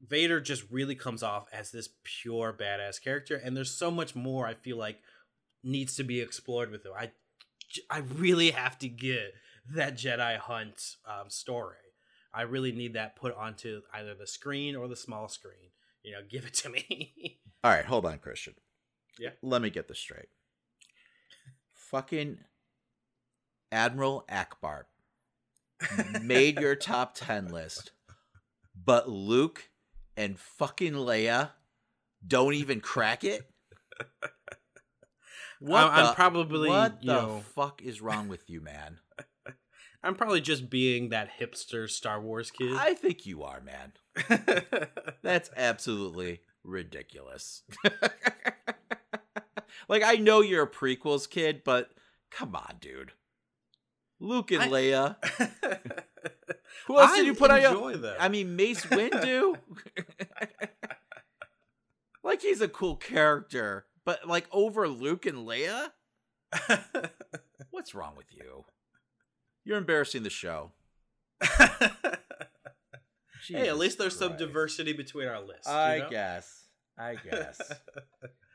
[0.00, 4.46] Vader just really comes off as this pure badass character, and there's so much more
[4.46, 4.98] I feel like
[5.62, 6.92] needs to be explored with him.
[6.98, 7.10] I,
[7.90, 9.34] I really have to get
[9.74, 11.76] that Jedi Hunt um, story.
[12.32, 15.70] I really need that put onto either the screen or the small screen.
[16.02, 17.40] You know, give it to me.
[17.64, 18.54] All right, hold on, Christian.
[19.18, 19.30] Yeah.
[19.42, 20.28] Let me get this straight.
[21.72, 22.38] Fucking
[23.72, 24.82] Admiral Ackbar
[26.22, 27.92] made your top 10 list,
[28.84, 29.70] but Luke
[30.16, 31.50] and fucking Leia
[32.26, 33.48] don't even crack it?
[35.58, 38.98] What I'm, the, probably what the know, fuck is wrong with you, man?
[40.02, 42.74] I'm probably just being that hipster Star Wars kid.
[42.76, 43.92] I think you are, man.
[45.22, 47.62] That's absolutely ridiculous.
[49.88, 51.90] like I know you're a prequels kid, but
[52.30, 53.12] come on, dude.
[54.20, 55.16] Luke and I- Leia.
[56.86, 57.96] Who else I did you put on your?
[57.96, 58.16] them.
[58.20, 59.56] I mean, Mace Windu.
[62.22, 65.88] like he's a cool character, but like over Luke and Leia.
[67.70, 68.64] What's wrong with you?
[69.64, 70.72] You're embarrassing the show.
[73.48, 75.66] hey, at least there's some diversity between our lists.
[75.66, 76.08] you I know?
[76.10, 76.64] guess.
[76.98, 77.60] I guess.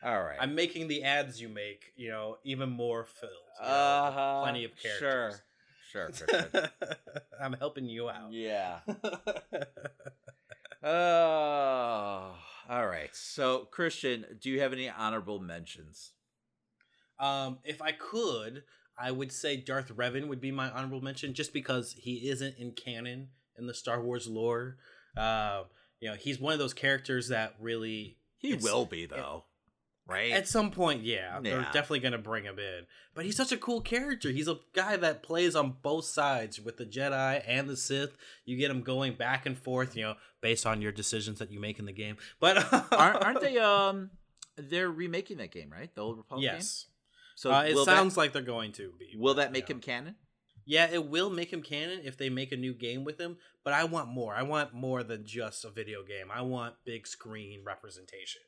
[0.03, 0.37] All right.
[0.39, 3.31] I'm making the ads you make, you know, even more filled.
[3.61, 4.41] you know, Uh-huh.
[4.41, 4.99] Plenty of characters.
[4.99, 5.31] Sure.
[5.91, 6.05] Sure.
[6.05, 6.45] Christian.
[7.41, 8.31] I'm helping you out.
[8.31, 8.79] Yeah.
[10.83, 12.33] Oh,
[12.69, 13.09] all right.
[13.13, 16.13] So, Christian, do you have any honorable mentions?
[17.19, 18.63] Um, if I could,
[18.97, 22.71] I would say Darth Revan would be my honorable mention, just because he isn't in
[22.71, 23.27] canon
[23.59, 24.77] in the Star Wars lore.
[25.15, 25.65] Uh,
[25.99, 29.43] you know, he's one of those characters that really He will be though,
[30.07, 30.31] right?
[30.31, 32.85] At some point, yeah, they're definitely gonna bring him in.
[33.13, 34.29] But he's such a cool character.
[34.29, 38.15] He's a guy that plays on both sides with the Jedi and the Sith.
[38.45, 41.59] You get him going back and forth, you know, based on your decisions that you
[41.59, 42.17] make in the game.
[42.39, 43.57] But aren't, aren't they?
[43.57, 44.11] Um,
[44.57, 45.93] they're remaking that game, right?
[45.93, 46.55] The old Republic game.
[46.55, 46.87] Yes.
[47.35, 49.15] So uh, it sounds that, like they're going to be.
[49.17, 50.15] Will that make him canon?
[50.65, 53.37] Yeah, it will make him canon if they make a new game with him.
[53.63, 54.35] But I want more.
[54.35, 56.27] I want more than just a video game.
[56.33, 58.41] I want big screen representation.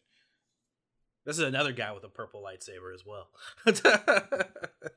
[1.26, 3.30] This is another guy with a purple lightsaber as well.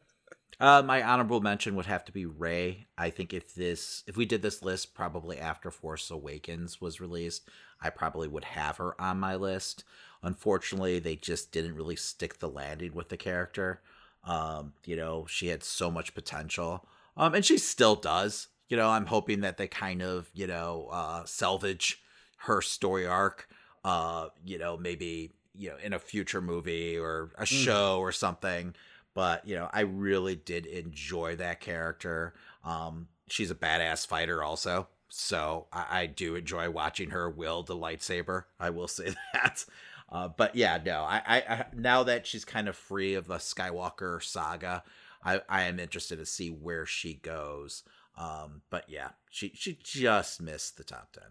[0.59, 2.87] Uh, my honorable mention would have to be Rey.
[2.97, 7.49] I think if this, if we did this list probably after Force Awakens was released,
[7.81, 9.85] I probably would have her on my list.
[10.23, 13.83] Unfortunately, they just didn't really stick the landing with the character.
[14.25, 16.87] Um, you know, she had so much potential,
[17.19, 18.49] um, and she still does.
[18.69, 22.03] You know, I'm hoping that they kind of, you know, uh, salvage
[22.39, 23.47] her story arc.
[23.85, 28.75] Uh, you know, maybe you know in a future movie or a show or something
[29.15, 32.35] but you know i really did enjoy that character.
[32.65, 37.77] Um she's a badass fighter also so i, I do enjoy watching her wield the
[37.77, 39.65] lightsaber i will say that.
[40.11, 43.37] Uh, but yeah no I, I i now that she's kind of free of the
[43.37, 44.85] skywalker saga
[45.25, 47.83] i i am interested to see where she goes.
[48.17, 51.23] Um but yeah she she just missed the top 10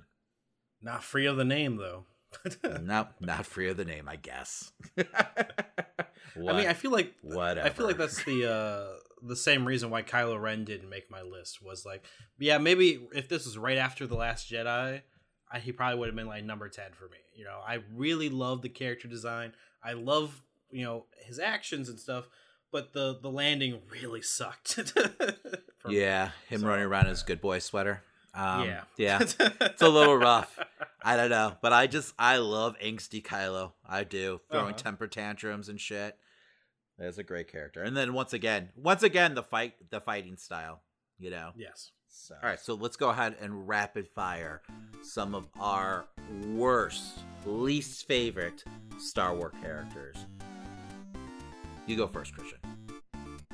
[0.81, 2.05] Not free of the name though.
[2.81, 4.71] nope not free of the name i guess
[6.37, 9.89] I mean, I feel like whatever I feel like that's the uh the same reason
[9.89, 12.05] why Kylo Ren didn't make my list was like,
[12.37, 15.01] yeah, maybe if this was right after the Last Jedi,
[15.51, 17.17] I, he probably would have been like number ten for me.
[17.33, 19.53] You know, I really love the character design.
[19.83, 22.27] I love you know his actions and stuff,
[22.71, 24.77] but the the landing really sucked.
[24.95, 25.11] me.
[25.89, 28.03] yeah, him running around in his good boy sweater.
[28.35, 28.81] Um, Yeah.
[28.97, 29.19] yeah,
[29.61, 30.59] it's a little rough.
[31.01, 33.71] I don't know, but I just I love angsty Kylo.
[33.87, 34.77] I do throwing Uh-huh.
[34.83, 36.17] temper tantrums and shit.
[36.97, 37.81] That's a great character.
[37.83, 40.81] And then once again, once again, the fight, the fighting style.
[41.17, 41.51] You know.
[41.55, 41.91] Yes.
[42.09, 44.61] So, all right, so let's go ahead and rapid fire
[45.03, 46.05] some of our
[46.47, 48.63] worst, least favorite
[48.97, 50.15] Star Wars characters.
[51.87, 52.59] You go first, Christian.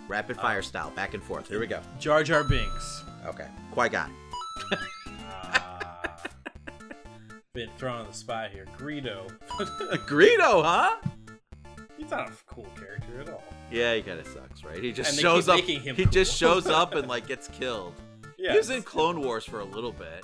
[0.07, 0.61] Rapid fire Oh.
[0.61, 1.47] style, back and forth.
[1.47, 1.81] Here we go.
[1.99, 3.03] Jar Jar Binks.
[3.25, 4.13] Okay, Qui Gon.
[7.53, 8.65] Been thrown on the spot here.
[8.77, 9.29] Greedo.
[10.07, 10.95] Greedo, huh?
[11.97, 13.43] He's not a cool character at all.
[13.69, 14.81] Yeah, he kind of sucks, right?
[14.81, 15.57] He just shows up.
[15.57, 17.93] making him He just shows up and like gets killed.
[18.37, 20.23] He was in Clone Wars for a little bit.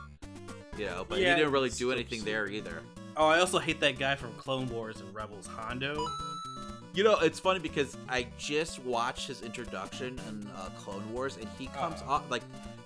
[0.78, 2.82] you know, but Yeah, he didn't really do still anything there either.
[3.16, 6.06] Oh, I also hate that guy from Clone Wars and Rebels, Hondo.
[6.94, 11.48] You know, it's funny because I just watched his introduction in uh, Clone Wars, and
[11.58, 12.14] he comes Uh-huh.
[12.14, 12.42] off like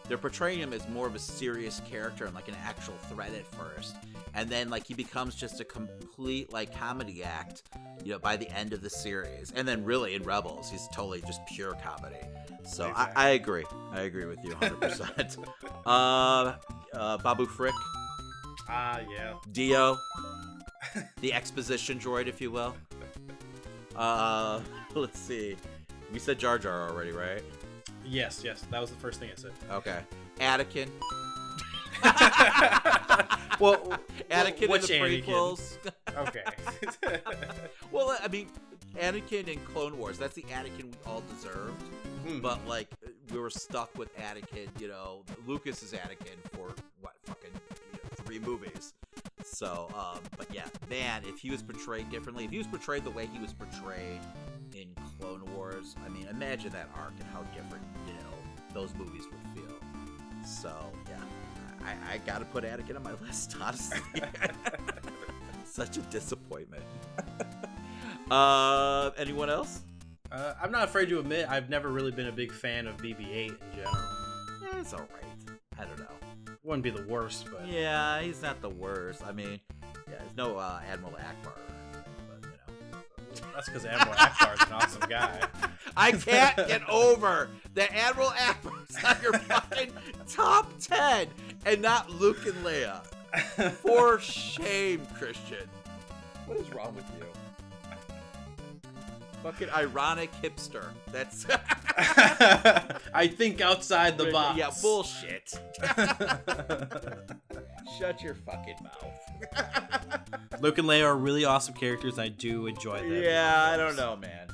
[0.08, 3.46] they're portraying him as more of a serious character and like an actual threat at
[3.56, 3.96] first,
[4.34, 7.64] and then like he becomes just a complete like comedy act,
[8.04, 11.22] you know, by the end of the series, and then really in Rebels, he's totally
[11.22, 12.18] just pure comedy.
[12.66, 14.82] So I, I agree, I agree with you 100.
[14.82, 15.38] percent
[15.86, 16.56] Uh,
[16.94, 17.74] uh, Babu Frick,
[18.68, 19.36] Ah, yeah.
[19.54, 19.98] Dio,
[21.22, 22.76] the exposition droid, if you will.
[23.96, 24.62] Uh,
[24.96, 25.56] let's see.
[26.12, 27.42] We said Jar Jar already, right?
[28.06, 28.66] Yes, yes.
[28.72, 29.52] That was the first thing I said.
[29.72, 30.00] Okay.
[30.40, 30.90] Anakin.
[33.60, 35.78] well, Anakin which in the prequels.
[36.18, 36.44] Okay.
[37.92, 38.48] well, I mean,
[39.00, 41.82] Anakin in Clone Wars, that's the Anakin we all deserved.
[42.26, 42.40] Hmm.
[42.40, 42.88] But, like,
[43.32, 47.52] we were stuck with Anakin, you know, Lucas is Anakin for, what, fucking
[47.94, 48.94] you know, three movies.
[49.46, 53.12] So, um, but yeah, man, if he was portrayed differently, if he was portrayed the
[53.12, 54.22] way he was portrayed
[54.74, 54.88] in
[55.20, 58.20] Clone Wars, I mean, imagine that arc and how different, you know,
[58.74, 59.76] those movies would feel.
[60.46, 60.74] So,
[61.10, 61.22] yeah,
[61.86, 64.00] I, I gotta put Anakin on my list, honestly.
[65.66, 66.84] Such a disappointment.
[68.30, 69.82] uh, anyone else?
[70.32, 73.50] Uh, I'm not afraid to admit I've never really been a big fan of BB-8
[73.50, 73.96] in general.
[74.62, 75.10] Yeah, it's alright.
[75.78, 76.31] I don't know.
[76.64, 79.24] Wouldn't be the worst, but Yeah, he's not the worst.
[79.26, 79.60] I mean,
[80.08, 81.54] yeah, there's no uh, Admiral Ackbar.
[81.94, 83.48] But, you know.
[83.56, 85.48] that's because Admiral Ackbar's an awesome guy.
[85.98, 89.92] I can't get over that Admiral Ackbar's on your fucking
[90.28, 91.28] top 10
[91.66, 93.02] and not Luke and Leia.
[93.72, 95.68] For shame, Christian.
[96.46, 97.26] What is wrong with you?
[99.44, 100.88] Fucking ironic hipster.
[101.12, 101.46] That's.
[103.14, 104.58] I think outside the box.
[104.58, 105.54] Yeah, bullshit.
[108.00, 110.22] Shut your fucking mouth.
[110.62, 112.20] Luke and Leia are really awesome characters.
[112.20, 113.14] I do enjoy them.
[113.24, 114.48] Yeah, I don't know, man.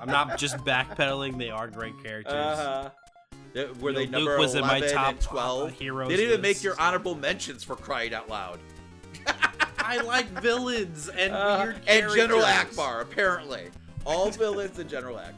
[0.00, 1.38] I'm not just backpedaling.
[1.38, 2.32] They are great characters.
[2.34, 2.90] Uh-huh.
[3.80, 5.62] Were You they know, number Luke was in my top, and 12?
[5.62, 8.58] uh, heroes They didn't even make your honorable mentions for crying out loud.
[9.78, 12.42] I like villains and Uh, weird and General.
[12.42, 13.68] Ackbar, apparently.
[14.06, 15.32] All villains and General Ackbar.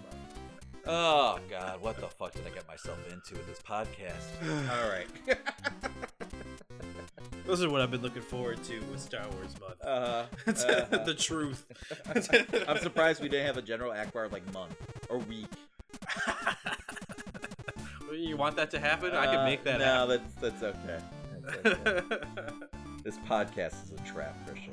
[0.87, 4.25] Oh God, what the fuck did I get myself into with this podcast?
[4.71, 5.07] All right.
[7.47, 9.83] Those are what I've been looking forward to with Star Wars month.
[9.83, 11.65] Uh, uh, the truth.
[12.69, 14.77] I'm surprised we didn't have a General Ackbar like month
[15.09, 15.49] or week.
[18.11, 19.13] You want that to happen?
[19.15, 20.23] I can Uh, make that no, happen.
[20.41, 20.99] that's that's okay.
[21.43, 22.17] That's okay.
[23.05, 24.73] this podcast is a trap, Christian.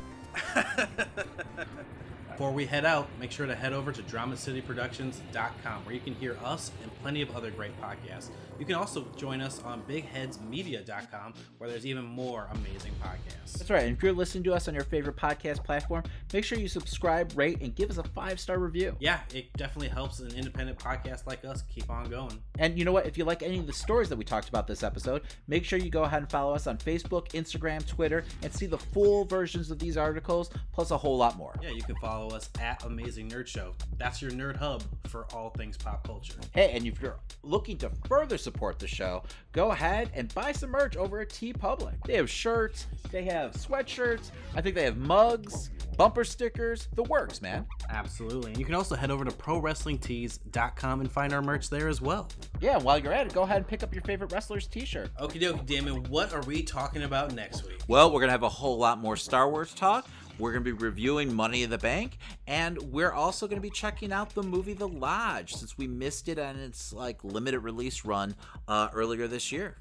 [2.35, 6.35] Before we head out, make sure to head over to DramaCityProductions.com where you can hear
[6.43, 8.29] us and plenty of other great podcasts.
[8.59, 13.53] You can also join us on BigHeadsMedia.com where there's even more amazing podcasts.
[13.53, 13.83] That's right.
[13.83, 17.31] And if you're listening to us on your favorite podcast platform, make sure you subscribe,
[17.37, 18.97] rate, and give us a five star review.
[18.99, 22.41] Yeah, it definitely helps an independent podcast like us keep on going.
[22.59, 23.05] And you know what?
[23.05, 25.79] If you like any of the stories that we talked about this episode, make sure
[25.79, 29.71] you go ahead and follow us on Facebook, Instagram, Twitter, and see the full versions
[29.71, 31.55] of these articles, plus a whole lot more.
[31.61, 33.73] Yeah, you can follow us at Amazing Nerd Show.
[33.97, 36.35] That's your nerd hub for all things pop culture.
[36.53, 40.71] Hey, and if you're looking to further support the show, go ahead and buy some
[40.71, 41.95] merch over at TeePublic.
[42.05, 47.41] They have shirts, they have sweatshirts, I think they have mugs, bumper stickers, the works,
[47.41, 47.65] man.
[47.89, 48.51] Absolutely.
[48.51, 52.29] And you can also head over to ProWrestlingTees.com and find our merch there as well.
[52.59, 55.09] Yeah, while you're at it, go ahead and pick up your favorite wrestler's t shirt.
[55.19, 57.79] Okie dokie, Damon, what are we talking about next week?
[57.87, 60.07] Well, we're going to have a whole lot more Star Wars talk.
[60.37, 63.69] We're going to be reviewing Money in the Bank, and we're also going to be
[63.69, 68.03] checking out the movie The Lodge since we missed it on its like limited release
[68.03, 68.35] run
[68.67, 69.77] uh, earlier this year.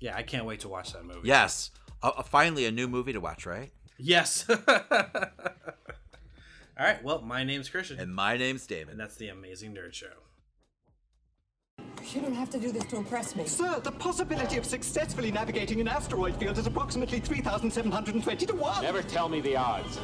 [0.00, 1.20] Yeah, I can't wait to watch that movie.
[1.28, 1.70] Yes,
[2.02, 3.70] uh, uh, finally a new movie to watch, right?
[3.98, 4.48] Yes.
[6.78, 7.98] All right, well, my name's Christian.
[7.98, 8.92] And my name's Damon.
[8.92, 10.06] And that's the Amazing Nerd Show.
[12.14, 13.44] You don't have to do this to impress me.
[13.46, 18.82] Sir, the possibility of successfully navigating an asteroid field is approximately 3,720 to 1.
[18.82, 19.98] Never tell me the odds.